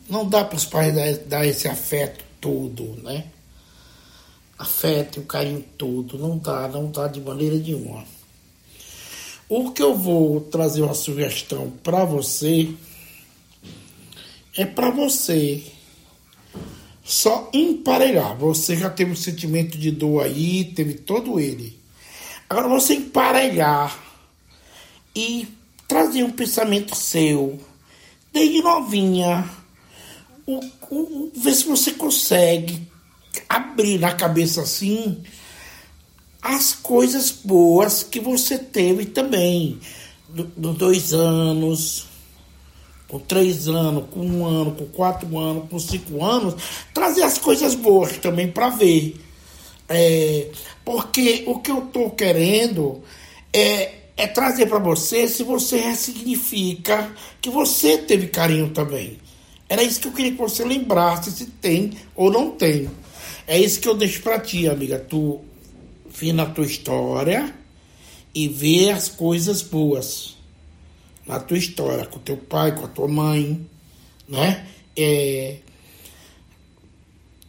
não 0.09 0.27
dá 0.27 0.43
para 0.43 0.57
os 0.57 0.65
pais 0.65 0.93
dar, 0.93 1.13
dar 1.19 1.47
esse 1.47 1.69
afeto 1.69 2.25
todo, 2.41 3.01
né? 3.01 3.27
Afeto 4.59 5.21
o 5.21 5.25
carinho 5.25 5.63
todo, 5.77 6.17
não 6.17 6.37
dá, 6.37 6.67
não 6.67 6.91
dá 6.91 7.07
de 7.07 7.21
maneira 7.21 7.55
nenhuma. 7.55 8.03
O 9.47 9.71
que 9.71 9.81
eu 9.81 9.95
vou 9.95 10.41
trazer 10.41 10.81
uma 10.81 10.93
sugestão 10.93 11.71
para 11.81 12.03
você 12.03 12.73
é 14.57 14.65
para 14.65 14.89
você 14.89 15.63
só 17.05 17.49
emparelhar. 17.53 18.35
Você 18.35 18.75
já 18.75 18.89
teve 18.89 19.13
um 19.13 19.15
sentimento 19.15 19.77
de 19.77 19.91
dor 19.91 20.25
aí, 20.25 20.65
teve 20.75 20.95
todo 20.95 21.39
ele. 21.39 21.79
Agora 22.49 22.67
você 22.67 22.95
emparelhar 22.95 23.97
e 25.15 25.47
trazer 25.87 26.23
um 26.23 26.31
pensamento 26.31 26.95
seu, 26.95 27.59
desde 28.33 28.61
novinha, 28.61 29.49
o, 30.45 30.59
o, 30.89 31.31
ver 31.35 31.53
se 31.53 31.65
você 31.65 31.91
consegue 31.91 32.81
abrir 33.49 33.99
na 33.99 34.13
cabeça 34.13 34.61
assim 34.61 35.23
as 36.41 36.73
coisas 36.73 37.31
boas 37.31 38.03
que 38.03 38.19
você 38.19 38.57
teve 38.57 39.05
também. 39.05 39.79
Dos 40.29 40.77
dois 40.77 41.13
anos, 41.13 42.05
com 43.07 43.17
três 43.17 43.67
anos, 43.67 44.05
com 44.11 44.19
um 44.19 44.45
ano, 44.45 44.71
com 44.73 44.85
quatro 44.85 45.39
anos, 45.39 45.69
com 45.69 45.79
cinco 45.79 46.23
anos, 46.23 46.55
trazer 46.93 47.23
as 47.23 47.39
coisas 47.39 47.73
boas 47.73 48.17
também 48.17 48.51
para 48.51 48.69
ver. 48.69 49.19
É, 49.89 50.51
porque 50.83 51.43
o 51.47 51.59
que 51.59 51.71
eu 51.71 51.85
estou 51.85 52.11
querendo 52.11 53.01
é, 53.51 54.04
é 54.17 54.27
trazer 54.27 54.67
para 54.67 54.79
você 54.79 55.27
se 55.27 55.43
você 55.43 55.77
ressignifica 55.77 57.13
que 57.41 57.49
você 57.49 57.97
teve 57.97 58.27
carinho 58.27 58.69
também. 58.69 59.19
Era 59.67 59.83
isso 59.83 59.99
que 59.99 60.07
eu 60.07 60.13
queria 60.13 60.31
que 60.31 60.37
você 60.37 60.63
lembrasse 60.63 61.31
se 61.31 61.45
tem 61.47 61.93
ou 62.15 62.31
não 62.31 62.51
tem. 62.51 62.89
É 63.47 63.59
isso 63.59 63.79
que 63.79 63.87
eu 63.87 63.95
deixo 63.95 64.21
para 64.21 64.39
ti, 64.39 64.67
amiga. 64.69 64.99
Tu 64.99 65.41
vir 66.09 66.33
na 66.33 66.45
tua 66.45 66.65
história 66.65 67.53
e 68.33 68.47
ver 68.47 68.91
as 68.91 69.09
coisas 69.09 69.61
boas 69.61 70.35
na 71.25 71.39
tua 71.39 71.57
história, 71.57 72.05
com 72.05 72.19
teu 72.19 72.37
pai, 72.37 72.75
com 72.75 72.85
a 72.85 72.87
tua 72.87 73.07
mãe, 73.07 73.65
né? 74.27 74.67
É, 74.95 75.57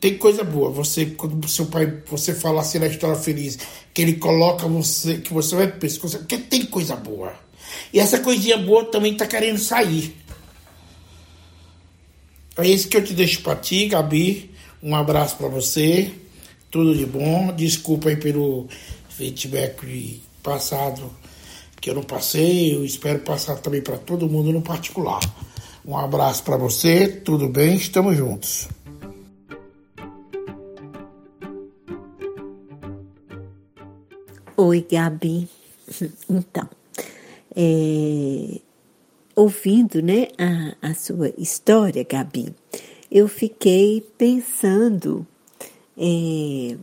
tem 0.01 0.19
coisa 0.19 0.45
boa. 0.45 0.71
Você, 0.71 1.07
quando 1.07 1.49
seu 1.49 1.67
pai, 1.67 2.03
você 2.07 2.35
fala 2.35 2.61
assim 2.61 2.79
na 2.79 2.87
história 2.87 3.17
feliz, 3.17 3.59
que 3.95 4.03
ele 4.03 4.15
coloca 4.15 4.67
você, 4.69 5.19
que 5.19 5.33
você 5.33 5.57
vai 5.57 5.73
pescoço, 5.73 6.19
porque 6.19 6.39
tem 6.39 6.67
coisa 6.67 6.97
boa. 6.97 7.33
E 7.93 7.99
essa 7.99 8.19
coisinha 8.21 8.59
boa 8.59 8.85
também 8.85 9.17
tá 9.17 9.27
querendo 9.27 9.59
sair. 9.59 10.15
É 12.59 12.67
isso 12.67 12.89
que 12.89 12.97
eu 12.97 13.05
te 13.05 13.13
deixo 13.13 13.43
para 13.43 13.57
ti, 13.57 13.87
Gabi. 13.87 14.51
Um 14.83 14.95
abraço 14.95 15.37
para 15.37 15.49
você. 15.49 16.11
Tudo 16.71 16.97
de 16.97 17.05
bom. 17.05 17.53
Desculpa 17.53 18.09
aí 18.09 18.17
pelo 18.17 18.67
feedback 19.09 20.23
passado 20.43 21.11
que 21.81 21.91
eu 21.91 21.95
não 21.95 22.03
passei. 22.03 22.75
Eu 22.75 22.85
espero 22.85 23.19
passar 23.21 23.57
também 23.57 23.83
para 23.83 23.99
todo 23.99 24.29
mundo 24.29 24.53
no 24.53 24.63
particular. 24.63 25.21
Um 25.85 25.97
abraço 25.97 26.43
para 26.43 26.57
você. 26.57 27.09
Tudo 27.09 27.49
bem? 27.49 27.77
Estamos 27.77 28.17
juntos. 28.17 28.69
Oi, 34.59 34.87
Gabi. 34.91 35.49
Então, 36.31 36.69
é, 37.55 38.59
ouvindo 39.37 40.01
né, 40.03 40.29
a, 40.39 40.91
a 40.91 40.95
sua 40.95 41.31
história, 41.37 42.03
Gabi, 42.03 42.55
eu 43.13 43.29
fiquei 43.29 44.05
pensando 44.17 45.27
é, 45.97 46.77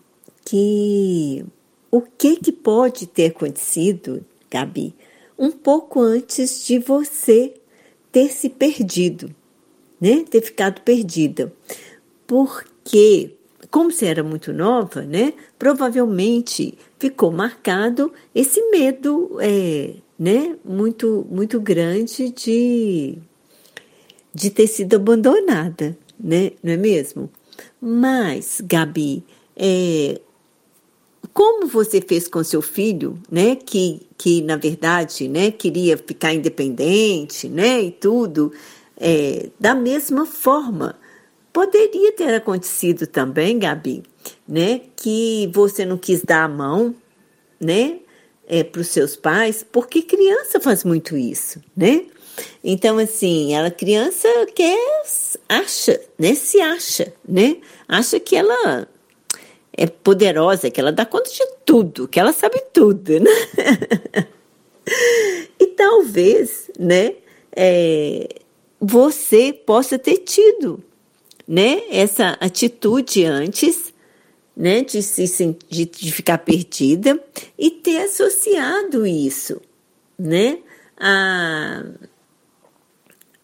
que 0.45 1.43
o 1.89 2.01
que, 2.01 2.35
que 2.37 2.51
pode 2.51 3.07
ter 3.07 3.31
acontecido, 3.31 4.23
Gabi, 4.51 4.93
um 5.37 5.49
pouco 5.51 5.99
antes 5.99 6.65
de 6.67 6.77
você 6.77 7.55
ter 8.11 8.29
se 8.29 8.49
perdido, 8.49 9.33
né? 9.99 10.23
Ter 10.29 10.41
ficado 10.41 10.81
perdida. 10.81 11.51
Porque, 12.27 13.35
como 13.71 13.91
você 13.91 14.05
era 14.05 14.23
muito 14.23 14.53
nova, 14.53 15.01
né? 15.01 15.33
Provavelmente 15.57 16.77
ficou 17.03 17.33
marcado 17.33 18.13
esse 18.33 18.61
medo, 18.69 19.35
é, 19.41 19.95
né? 20.17 20.55
Muito, 20.63 21.27
muito 21.29 21.59
grande 21.59 22.29
de, 22.29 23.17
de 24.33 24.49
ter 24.49 24.67
sido 24.67 24.95
abandonada, 24.95 25.97
né? 26.17 26.53
Não 26.63 26.71
é 26.71 26.77
mesmo? 26.77 27.29
Mas, 27.81 28.61
Gabi, 28.63 29.21
é, 29.57 30.21
como 31.33 31.67
você 31.67 31.99
fez 31.99 32.29
com 32.29 32.41
seu 32.41 32.61
filho, 32.61 33.19
né, 33.29 33.57
que, 33.57 34.07
que 34.17 34.41
na 34.41 34.55
verdade, 34.55 35.27
né, 35.27 35.51
queria 35.51 35.97
ficar 35.97 36.33
independente, 36.33 37.49
né, 37.49 37.81
e 37.81 37.91
tudo, 37.91 38.53
é, 38.95 39.49
da 39.59 39.75
mesma 39.75 40.25
forma, 40.25 40.95
poderia 41.51 42.13
ter 42.13 42.33
acontecido 42.33 43.05
também, 43.05 43.59
Gabi, 43.59 44.03
né, 44.47 44.81
que 44.95 45.49
você 45.53 45.85
não 45.85 45.97
quis 45.97 46.21
dar 46.23 46.43
a 46.43 46.47
mão, 46.47 46.95
né, 47.59 47.99
é, 48.47 48.63
para 48.63 48.81
os 48.81 48.87
seus 48.87 49.15
pais, 49.15 49.65
porque 49.69 50.01
criança 50.01 50.59
faz 50.59 50.83
muito 50.83 51.15
isso, 51.15 51.61
né? 51.75 52.05
Então, 52.63 52.97
assim, 52.97 53.53
ela 53.53 53.69
criança 53.69 54.27
quer, 54.55 54.77
acha, 55.47 56.01
né? 56.17 56.33
Se 56.33 56.59
acha, 56.59 57.13
né? 57.27 57.57
Acha 57.87 58.19
que 58.19 58.35
ela 58.35 58.87
é 59.75 59.87
poderosa, 59.87 60.69
que 60.69 60.79
ela 60.79 60.91
dá 60.91 61.05
conta 61.05 61.29
de 61.29 61.45
tudo, 61.65 62.07
que 62.07 62.19
ela 62.19 62.33
sabe 62.33 62.61
tudo, 62.71 63.19
né? 63.19 64.27
e 65.59 65.67
talvez, 65.67 66.69
né? 66.79 67.15
É, 67.55 68.27
você 68.79 69.53
possa 69.53 69.99
ter 69.99 70.17
tido, 70.17 70.83
né? 71.47 71.83
Essa 71.89 72.37
atitude 72.39 73.25
antes, 73.25 73.92
né? 74.55 74.81
De, 74.81 75.01
se, 75.01 75.57
de, 75.69 75.85
de 75.85 76.11
ficar 76.11 76.37
perdida 76.39 77.19
e 77.57 77.71
ter 77.71 78.03
associado 78.03 79.05
isso, 79.05 79.61
né? 80.17 80.59
A 80.97 81.83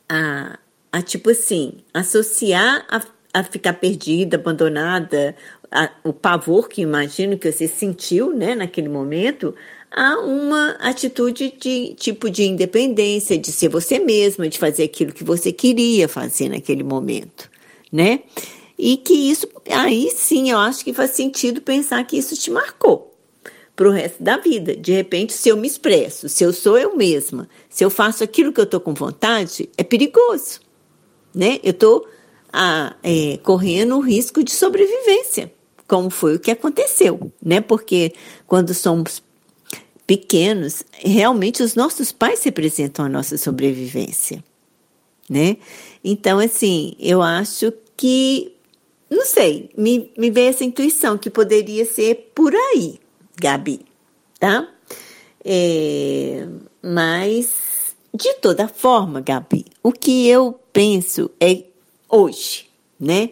a, 0.10 0.58
a 0.92 1.02
tipo 1.04 1.30
assim, 1.30 1.74
associar 1.94 2.86
a, 2.90 3.02
a 3.34 3.44
ficar 3.44 3.74
perdida, 3.74 4.38
abandonada, 4.38 5.36
a, 5.72 5.92
o 6.04 6.12
pavor 6.12 6.68
que 6.68 6.82
imagino 6.82 7.38
que 7.38 7.52
você 7.52 7.68
sentiu, 7.68 8.34
né, 8.36 8.56
naquele 8.56 8.90
momento, 8.90 9.54
a 9.92 10.20
uma 10.20 10.72
atitude 10.80 11.54
de 11.60 11.94
tipo 11.94 12.30
de 12.30 12.44
independência, 12.44 13.38
de 13.38 13.52
ser 13.52 13.70
você 13.70 14.00
mesma, 14.00 14.50
de 14.50 14.58
fazer 14.58 14.84
aquilo 14.84 15.14
que 15.14 15.24
você 15.24 15.52
queria 15.52 16.08
fazer 16.08 16.50
naquele 16.50 16.84
momento, 16.84 17.50
né? 17.92 18.22
E 18.82 18.96
que 18.96 19.14
isso, 19.14 19.46
aí 19.70 20.10
sim, 20.10 20.50
eu 20.50 20.58
acho 20.58 20.86
que 20.86 20.94
faz 20.94 21.12
sentido 21.12 21.62
pensar 21.62 22.02
que 22.06 22.18
isso 22.18 22.34
te 22.38 22.50
marcou 22.50 23.14
para 23.76 23.90
o 23.90 23.92
resto 23.92 24.24
da 24.24 24.38
vida. 24.38 24.74
De 24.74 24.94
repente, 24.94 25.34
se 25.34 25.50
eu 25.50 25.58
me 25.58 25.68
expresso, 25.68 26.30
se 26.30 26.46
eu 26.46 26.54
sou 26.54 26.78
eu 26.78 26.96
mesma, 26.96 27.50
se 27.70 27.84
eu 27.84 27.90
faço 27.90 28.24
aquilo 28.24 28.54
que 28.54 28.60
eu 28.60 28.64
estou 28.64 28.80
com 28.80 28.94
vontade, 28.94 29.70
é 29.78 29.84
perigoso, 29.84 30.62
né? 31.36 31.60
Eu 31.62 31.72
estou 31.72 32.08
é, 33.04 33.36
correndo 33.44 33.98
o 33.98 34.00
risco 34.00 34.42
de 34.42 34.52
sobrevivência, 34.52 35.52
como 35.86 36.10
foi 36.10 36.36
o 36.36 36.40
que 36.40 36.50
aconteceu, 36.50 37.34
né? 37.44 37.60
Porque 37.60 38.14
quando 38.48 38.74
somos 38.74 39.22
pequenos, 40.08 40.84
realmente 40.94 41.62
os 41.62 41.76
nossos 41.76 42.14
pais 42.14 42.42
representam 42.44 43.04
a 43.04 43.10
nossa 43.10 43.38
sobrevivência, 43.38 44.42
né? 45.30 45.58
Então, 46.02 46.40
assim, 46.40 46.96
eu 46.98 47.22
acho 47.22 47.74
que, 47.98 48.56
não 49.10 49.26
sei, 49.26 49.70
me, 49.76 50.12
me 50.18 50.30
veio 50.30 50.50
essa 50.50 50.64
intuição 50.64 51.18
que 51.18 51.30
poderia 51.30 51.86
ser 51.86 52.32
por 52.36 52.54
aí, 52.54 53.00
Gabi, 53.36 53.82
tá? 54.40 54.68
É, 55.44 56.48
mas, 56.82 57.96
de 58.14 58.34
toda 58.36 58.68
forma, 58.68 59.22
Gabi, 59.22 59.66
o 59.82 59.92
que 59.92 60.28
eu 60.28 60.60
penso 60.72 61.32
é 61.40 61.64
hoje, 62.08 62.70
né? 63.00 63.32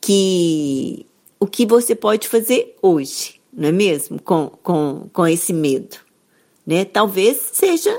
Que 0.00 1.06
o 1.38 1.46
que 1.46 1.66
você 1.66 1.94
pode 1.94 2.26
fazer 2.26 2.74
hoje, 2.80 3.40
não 3.52 3.68
é 3.68 3.72
mesmo? 3.72 4.20
Com, 4.22 4.48
com, 4.62 5.08
com 5.12 5.26
esse 5.26 5.52
medo, 5.52 5.98
né? 6.66 6.84
Talvez 6.86 7.50
seja 7.52 7.94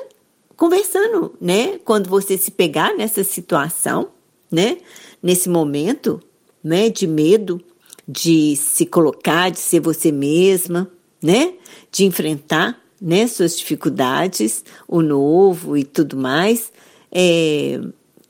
conversando, 0.57 1.35
né? 1.39 1.77
Quando 1.85 2.09
você 2.09 2.37
se 2.37 2.49
pegar 2.49 2.95
nessa 2.95 3.23
situação, 3.23 4.09
né? 4.51 4.77
Nesse 5.21 5.49
momento, 5.49 6.21
né? 6.65 6.89
De 6.89 7.05
medo, 7.05 7.61
de 8.07 8.55
se 8.55 8.87
colocar, 8.87 9.51
de 9.51 9.59
ser 9.59 9.79
você 9.79 10.11
mesma, 10.11 10.91
né? 11.21 11.53
De 11.91 12.05
enfrentar, 12.05 12.81
né? 12.99 13.27
Suas 13.27 13.55
dificuldades, 13.55 14.65
o 14.87 15.03
novo 15.03 15.77
e 15.77 15.83
tudo 15.83 16.17
mais, 16.17 16.73
é, 17.11 17.79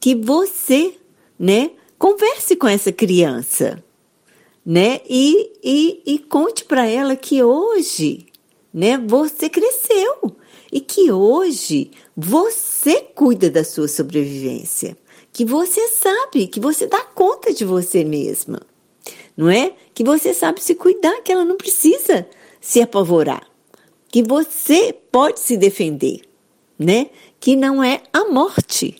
que 0.01 0.13
você, 0.13 0.95
né? 1.39 1.71
Converse 1.97 2.57
com 2.57 2.67
essa 2.67 2.91
criança, 2.91 3.81
né? 4.65 4.99
E, 5.09 5.51
e, 5.63 6.01
e 6.05 6.19
conte 6.19 6.65
para 6.65 6.85
ela 6.85 7.15
que 7.15 7.41
hoje, 7.41 8.25
né? 8.73 8.97
Você 8.97 9.47
cresceu 9.47 10.35
e 10.69 10.81
que 10.81 11.09
hoje 11.09 11.91
você 12.17 12.99
cuida 13.15 13.49
da 13.49 13.63
sua 13.63 13.87
sobrevivência, 13.87 14.97
que 15.35 15.43
você 15.43 15.89
sabe, 15.89 16.47
que 16.47 16.61
você 16.61 16.87
dá 16.87 17.01
conta 17.01 17.53
de 17.53 17.65
você 17.65 18.05
mesma, 18.05 18.61
não 19.35 19.49
é? 19.49 19.73
Que 19.93 20.01
você 20.01 20.33
sabe 20.33 20.63
se 20.63 20.75
cuidar, 20.75 21.21
que 21.23 21.29
ela 21.29 21.43
não 21.43 21.57
precisa 21.57 22.25
se 22.61 22.81
apavorar, 22.81 23.45
que 24.07 24.23
você 24.23 24.95
pode 25.11 25.41
se 25.41 25.57
defender, 25.57 26.21
né? 26.79 27.09
Que 27.37 27.57
não 27.57 27.83
é 27.83 28.01
a 28.13 28.29
morte, 28.29 28.95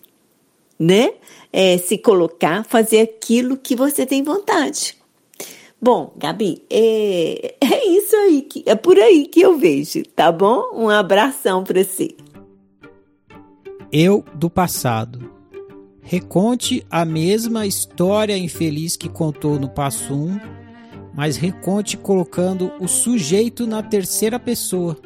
né? 0.78 1.14
É 1.50 1.78
se 1.78 1.96
colocar, 1.96 2.66
fazer 2.66 3.00
aquilo 3.00 3.56
que 3.56 3.74
você 3.74 4.04
tem 4.04 4.22
vontade. 4.22 4.94
Bom, 5.80 6.12
Gabi, 6.18 6.62
é, 6.68 7.54
é 7.62 7.86
isso 7.88 8.14
aí, 8.14 8.42
que, 8.42 8.62
é 8.66 8.74
por 8.74 8.98
aí 8.98 9.26
que 9.26 9.40
eu 9.40 9.56
vejo, 9.56 10.02
tá 10.14 10.30
bom? 10.30 10.68
Um 10.74 10.90
abração 10.90 11.64
para 11.64 11.82
você. 11.82 12.14
Eu 13.90 14.22
do 14.34 14.50
passado. 14.50 15.35
Reconte 16.08 16.86
a 16.88 17.04
mesma 17.04 17.66
história 17.66 18.38
infeliz 18.38 18.96
que 18.96 19.08
contou 19.08 19.58
no 19.58 19.68
passo 19.68 20.14
1, 20.14 20.40
mas 21.12 21.36
reconte 21.36 21.96
colocando 21.96 22.72
o 22.78 22.86
sujeito 22.86 23.66
na 23.66 23.82
terceira 23.82 24.38
pessoa, 24.38 24.96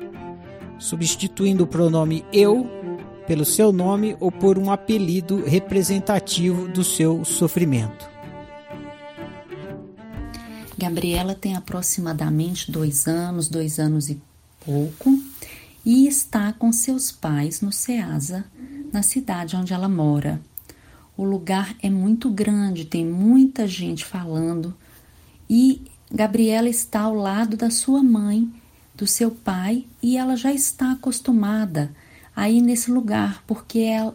substituindo 0.79 1.65
o 1.65 1.67
pronome 1.67 2.23
eu 2.31 2.69
pelo 3.27 3.47
seu 3.47 3.73
nome 3.73 4.15
ou 4.21 4.31
por 4.31 4.59
um 4.59 4.71
apelido 4.71 5.43
representativo 5.43 6.69
do 6.69 6.85
seu 6.85 7.25
sofrimento. 7.25 8.11
Gabriela 10.77 11.35
tem 11.35 11.57
aproximadamente 11.57 12.71
dois 12.71 13.07
anos, 13.07 13.49
dois 13.49 13.79
anos 13.79 14.11
e 14.11 14.21
pouco, 14.67 15.19
e 15.83 16.07
está 16.07 16.53
com 16.53 16.71
seus 16.71 17.11
pais 17.11 17.63
no 17.63 17.73
Ceasa, 17.73 18.45
na 18.93 19.03
cidade 19.03 19.57
onde 19.57 19.73
ela 19.73 19.89
mora. 19.89 20.39
O 21.21 21.25
lugar 21.25 21.77
é 21.83 21.91
muito 21.91 22.31
grande, 22.31 22.87
tem 22.87 23.05
muita 23.05 23.69
gente 23.69 24.07
falando, 24.07 24.75
e 25.51 25.83
Gabriela 26.11 26.67
está 26.67 27.01
ao 27.01 27.15
lado 27.15 27.59
da 27.59 27.69
sua 27.69 28.03
mãe, 28.03 28.51
do 28.95 29.07
seu 29.07 29.31
pai, 29.31 29.85
e 30.03 30.17
ela 30.17 30.35
já 30.35 30.51
está 30.51 30.93
acostumada 30.93 31.95
a 32.35 32.49
ir 32.49 32.63
nesse 32.63 32.91
lugar, 32.91 33.45
porque 33.47 33.81
ela, 33.81 34.15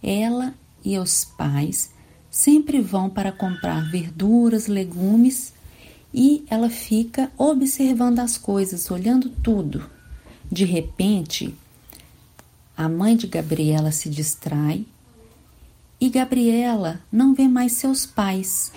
ela 0.00 0.54
e 0.84 0.96
os 0.96 1.24
pais 1.24 1.90
sempre 2.30 2.80
vão 2.80 3.10
para 3.10 3.32
comprar 3.32 3.90
verduras, 3.90 4.68
legumes 4.68 5.52
e 6.14 6.44
ela 6.48 6.70
fica 6.70 7.32
observando 7.36 8.20
as 8.20 8.38
coisas, 8.38 8.88
olhando 8.92 9.28
tudo. 9.28 9.90
De 10.52 10.64
repente, 10.64 11.52
a 12.76 12.88
mãe 12.88 13.16
de 13.16 13.26
Gabriela 13.26 13.90
se 13.90 14.08
distrai 14.08 14.86
e 16.00 16.08
Gabriela 16.08 17.00
não 17.10 17.34
vê 17.34 17.48
mais 17.48 17.72
seus 17.72 18.04
pais. 18.04 18.72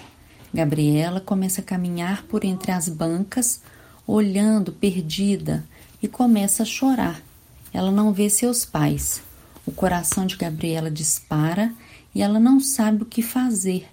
Gabriela 0.53 1.20
começa 1.20 1.61
a 1.61 1.63
caminhar 1.63 2.24
por 2.24 2.43
entre 2.43 2.72
as 2.72 2.88
bancas, 2.88 3.61
olhando 4.05 4.72
perdida 4.72 5.65
e 6.01 6.07
começa 6.07 6.63
a 6.63 6.65
chorar. 6.65 7.22
Ela 7.74 7.91
não 7.91 8.13
vê 8.13 8.30
seus 8.30 8.65
pais. 8.65 9.22
O 9.65 9.72
coração 9.72 10.26
de 10.26 10.38
Gabriela 10.38 10.89
dispara 10.89 11.74
e 12.15 12.22
ela 12.22 12.39
não 12.39 12.59
sabe 12.59 13.03
o 13.03 13.05
que 13.05 13.22
fazer. 13.22 13.88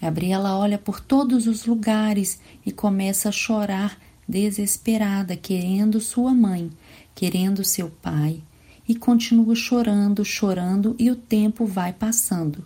Gabriela 0.00 0.56
olha 0.56 0.78
por 0.78 1.00
todos 1.00 1.46
os 1.46 1.64
lugares 1.66 2.40
e 2.64 2.72
começa 2.72 3.28
a 3.28 3.32
chorar 3.32 3.98
desesperada, 4.28 5.36
querendo 5.36 6.00
sua 6.00 6.32
mãe, 6.32 6.70
querendo 7.14 7.64
seu 7.64 7.90
pai, 7.90 8.40
e 8.88 8.94
continua 8.94 9.54
chorando, 9.54 10.24
chorando 10.24 10.94
e 10.98 11.10
o 11.10 11.16
tempo 11.16 11.66
vai 11.66 11.92
passando. 11.92 12.64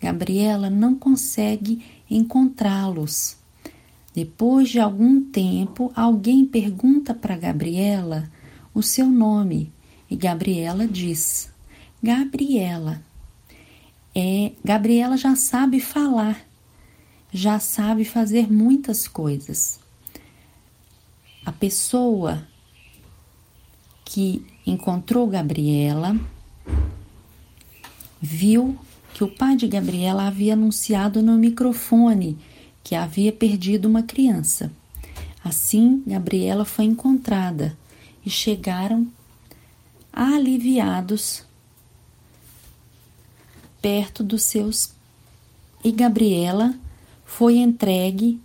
Gabriela 0.00 0.70
não 0.70 0.94
consegue 0.94 1.84
encontrá-los. 2.08 3.36
Depois 4.14 4.68
de 4.68 4.80
algum 4.80 5.22
tempo, 5.22 5.92
alguém 5.94 6.44
pergunta 6.44 7.14
para 7.14 7.36
Gabriela 7.36 8.30
o 8.72 8.82
seu 8.82 9.06
nome 9.06 9.72
e 10.10 10.16
Gabriela 10.16 10.86
diz: 10.86 11.52
Gabriela. 12.02 13.02
É, 14.14 14.52
Gabriela 14.64 15.16
já 15.16 15.36
sabe 15.36 15.80
falar 15.80 16.48
já 17.30 17.58
sabe 17.58 18.04
fazer 18.04 18.50
muitas 18.50 19.06
coisas. 19.06 19.80
A 21.44 21.52
pessoa 21.52 22.46
que 24.04 24.44
encontrou 24.70 25.26
Gabriela 25.26 26.16
viu 28.20 28.78
que 29.14 29.24
o 29.24 29.28
pai 29.28 29.56
de 29.56 29.66
Gabriela 29.66 30.26
havia 30.26 30.52
anunciado 30.52 31.22
no 31.22 31.36
microfone 31.36 32.38
que 32.82 32.94
havia 32.94 33.32
perdido 33.32 33.86
uma 33.88 34.02
criança. 34.02 34.72
Assim, 35.44 36.02
Gabriela 36.06 36.64
foi 36.64 36.84
encontrada 36.84 37.76
e 38.24 38.30
chegaram 38.30 39.06
aliviados 40.12 41.44
perto 43.80 44.24
dos 44.24 44.42
seus 44.42 44.92
e 45.84 45.92
Gabriela 45.92 46.74
foi 47.24 47.58
entregue 47.58 48.40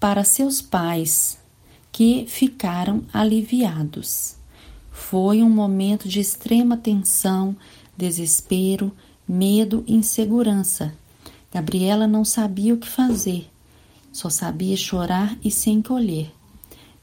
para 0.00 0.24
seus 0.24 0.60
pais, 0.62 1.38
que 1.92 2.26
ficaram 2.26 3.04
aliviados. 3.12 4.37
Foi 4.98 5.42
um 5.42 5.48
momento 5.48 6.06
de 6.06 6.20
extrema 6.20 6.76
tensão, 6.76 7.56
desespero, 7.96 8.92
medo 9.26 9.82
e 9.86 9.94
insegurança. 9.94 10.92
Gabriela 11.50 12.06
não 12.06 12.26
sabia 12.26 12.74
o 12.74 12.76
que 12.76 12.86
fazer, 12.86 13.48
só 14.12 14.28
sabia 14.28 14.76
chorar 14.76 15.34
e 15.42 15.50
se 15.50 15.70
encolher. 15.70 16.30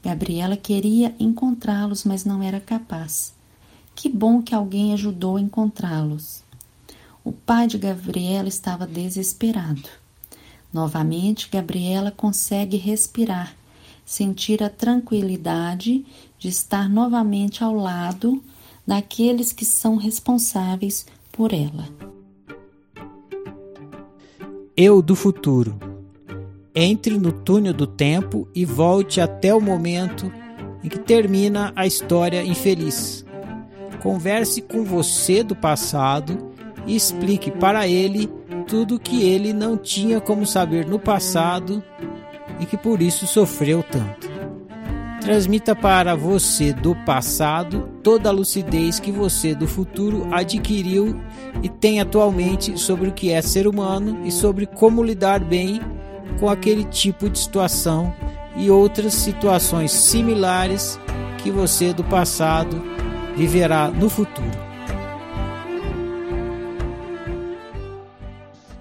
Gabriela 0.04 0.56
queria 0.56 1.16
encontrá-los, 1.18 2.04
mas 2.04 2.24
não 2.24 2.40
era 2.40 2.60
capaz. 2.60 3.34
Que 3.92 4.08
bom 4.08 4.40
que 4.40 4.54
alguém 4.54 4.92
ajudou 4.92 5.36
a 5.36 5.40
encontrá-los. 5.40 6.44
O 7.24 7.32
pai 7.32 7.66
de 7.66 7.76
Gabriela 7.76 8.46
estava 8.46 8.86
desesperado. 8.86 9.88
Novamente, 10.72 11.48
Gabriela 11.50 12.12
consegue 12.12 12.76
respirar, 12.76 13.56
sentir 14.06 14.62
a 14.62 14.70
tranquilidade 14.70 16.06
de 16.38 16.48
estar 16.48 16.88
novamente 16.88 17.64
ao 17.64 17.74
lado 17.74 18.40
daqueles 18.86 19.52
que 19.52 19.64
são 19.64 19.96
responsáveis 19.96 21.04
por 21.32 21.52
ela. 21.52 21.88
Eu 24.76 25.02
do 25.02 25.16
futuro. 25.16 25.76
entre 26.78 27.18
no 27.18 27.32
túnel 27.32 27.72
do 27.72 27.86
tempo 27.86 28.46
e 28.54 28.62
volte 28.62 29.18
até 29.18 29.54
o 29.54 29.60
momento 29.62 30.30
em 30.84 30.90
que 30.90 30.98
termina 30.98 31.72
a 31.74 31.86
história 31.86 32.44
infeliz. 32.44 33.24
Converse 34.02 34.60
com 34.60 34.84
você 34.84 35.42
do 35.42 35.56
passado 35.56 36.52
e 36.86 36.94
explique 36.94 37.50
para 37.50 37.88
ele 37.88 38.28
tudo 38.68 39.00
que 39.00 39.22
ele 39.22 39.54
não 39.54 39.78
tinha 39.78 40.20
como 40.20 40.44
saber 40.44 40.86
no 40.86 40.98
passado 40.98 41.82
e 42.60 42.66
que 42.66 42.76
por 42.76 43.02
isso 43.02 43.26
sofreu 43.26 43.82
tanto. 43.82 44.28
Transmita 45.20 45.74
para 45.74 46.14
você 46.14 46.72
do 46.72 46.94
passado 47.04 47.88
toda 48.02 48.28
a 48.28 48.32
lucidez 48.32 49.00
que 49.00 49.10
você 49.10 49.54
do 49.54 49.66
futuro 49.66 50.28
adquiriu 50.32 51.20
e 51.62 51.68
tem 51.68 52.00
atualmente 52.00 52.78
sobre 52.78 53.08
o 53.08 53.12
que 53.12 53.32
é 53.32 53.42
ser 53.42 53.66
humano 53.66 54.24
e 54.24 54.30
sobre 54.30 54.66
como 54.66 55.02
lidar 55.02 55.40
bem 55.40 55.80
com 56.38 56.48
aquele 56.48 56.84
tipo 56.84 57.28
de 57.28 57.38
situação 57.40 58.14
e 58.56 58.70
outras 58.70 59.14
situações 59.14 59.90
similares 59.90 60.98
que 61.42 61.50
você 61.50 61.92
do 61.92 62.04
passado 62.04 62.80
viverá 63.36 63.88
no 63.88 64.08
futuro. 64.08 64.66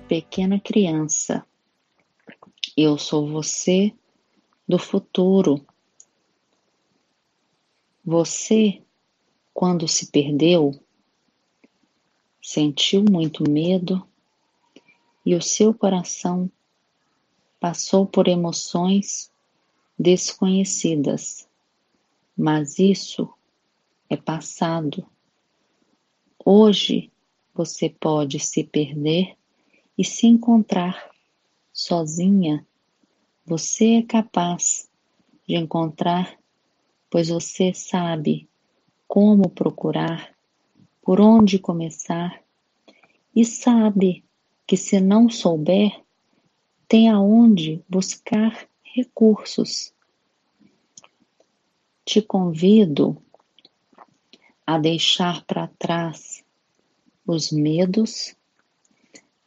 Pequena 0.07 0.59
criança, 0.59 1.43
eu 2.75 2.97
sou 2.97 3.27
você 3.27 3.93
do 4.67 4.77
futuro 4.77 5.65
você, 8.05 8.83
quando 9.51 9.87
se 9.87 10.11
perdeu, 10.11 10.79
sentiu 12.39 13.03
muito 13.03 13.49
medo 13.49 14.07
e 15.25 15.33
o 15.33 15.41
seu 15.41 15.73
coração 15.73 16.51
passou 17.59 18.05
por 18.05 18.27
emoções 18.27 19.31
desconhecidas, 19.97 21.49
mas 22.37 22.77
isso 22.77 23.27
é 24.07 24.15
passado. 24.15 25.03
Hoje 26.45 27.11
você 27.55 27.89
pode 27.89 28.39
se 28.39 28.63
perder 28.63 29.35
e 29.97 30.05
se 30.05 30.27
encontrar 30.27 31.09
sozinha. 31.75 32.65
Você 33.45 33.97
é 33.97 34.01
capaz 34.01 34.89
de 35.47 35.55
encontrar 35.55 36.39
pois 37.15 37.29
você 37.29 37.73
sabe 37.73 38.45
como 39.07 39.49
procurar, 39.49 40.35
por 41.01 41.21
onde 41.21 41.57
começar, 41.57 42.43
e 43.33 43.45
sabe 43.45 44.21
que 44.67 44.75
se 44.75 44.99
não 44.99 45.29
souber, 45.29 46.03
tem 46.89 47.09
aonde 47.09 47.81
buscar 47.87 48.67
recursos. 48.83 49.93
Te 52.03 52.21
convido 52.21 53.15
a 54.67 54.77
deixar 54.77 55.45
para 55.45 55.67
trás 55.79 56.43
os 57.25 57.49
medos, 57.49 58.35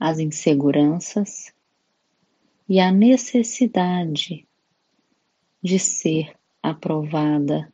as 0.01 0.18
inseguranças 0.18 1.53
e 2.69 2.81
a 2.81 2.93
necessidade 2.93 4.47
de 5.62 5.79
ser 5.79 6.37
aprovada, 6.62 7.73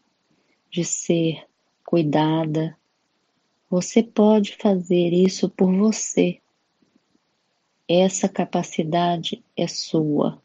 de 0.71 0.85
ser 0.85 1.45
cuidada. 1.85 2.79
Você 3.69 4.03
pode 4.03 4.57
fazer 4.57 5.13
isso 5.13 5.49
por 5.49 5.75
você. 5.75 6.41
Essa 7.89 8.29
capacidade 8.29 9.45
é 9.57 9.67
sua, 9.67 10.41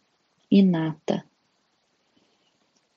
inata. 0.50 1.24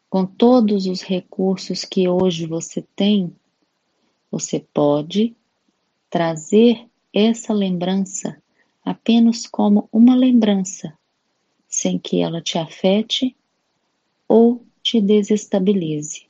Com 0.08 0.26
todos 0.26 0.86
os 0.86 1.02
recursos 1.02 1.84
que 1.84 2.08
hoje 2.08 2.46
você 2.46 2.82
tem, 2.96 3.34
você 4.30 4.60
pode 4.60 5.36
trazer 6.10 6.86
essa 7.12 7.52
lembrança 7.52 8.42
apenas 8.84 9.46
como 9.46 9.88
uma 9.92 10.16
lembrança, 10.16 10.98
sem 11.82 11.98
que 11.98 12.20
ela 12.20 12.40
te 12.40 12.58
afete 12.58 13.34
ou 14.28 14.64
te 14.80 15.00
desestabilize. 15.00 16.28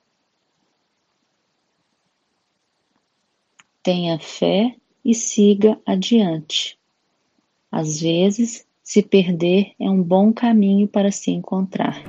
Tenha 3.83 4.19
fé 4.19 4.75
e 5.05 5.15
siga 5.15 5.79
adiante. 5.85 6.79
Às 7.71 8.01
vezes, 8.01 8.67
se 8.83 9.03
perder 9.03 9.75
é 9.79 9.91
um 9.91 10.03
bom 10.03 10.33
caminho 10.33 10.89
para 10.89 11.13
se 11.13 11.31
encontrar. 11.31 12.03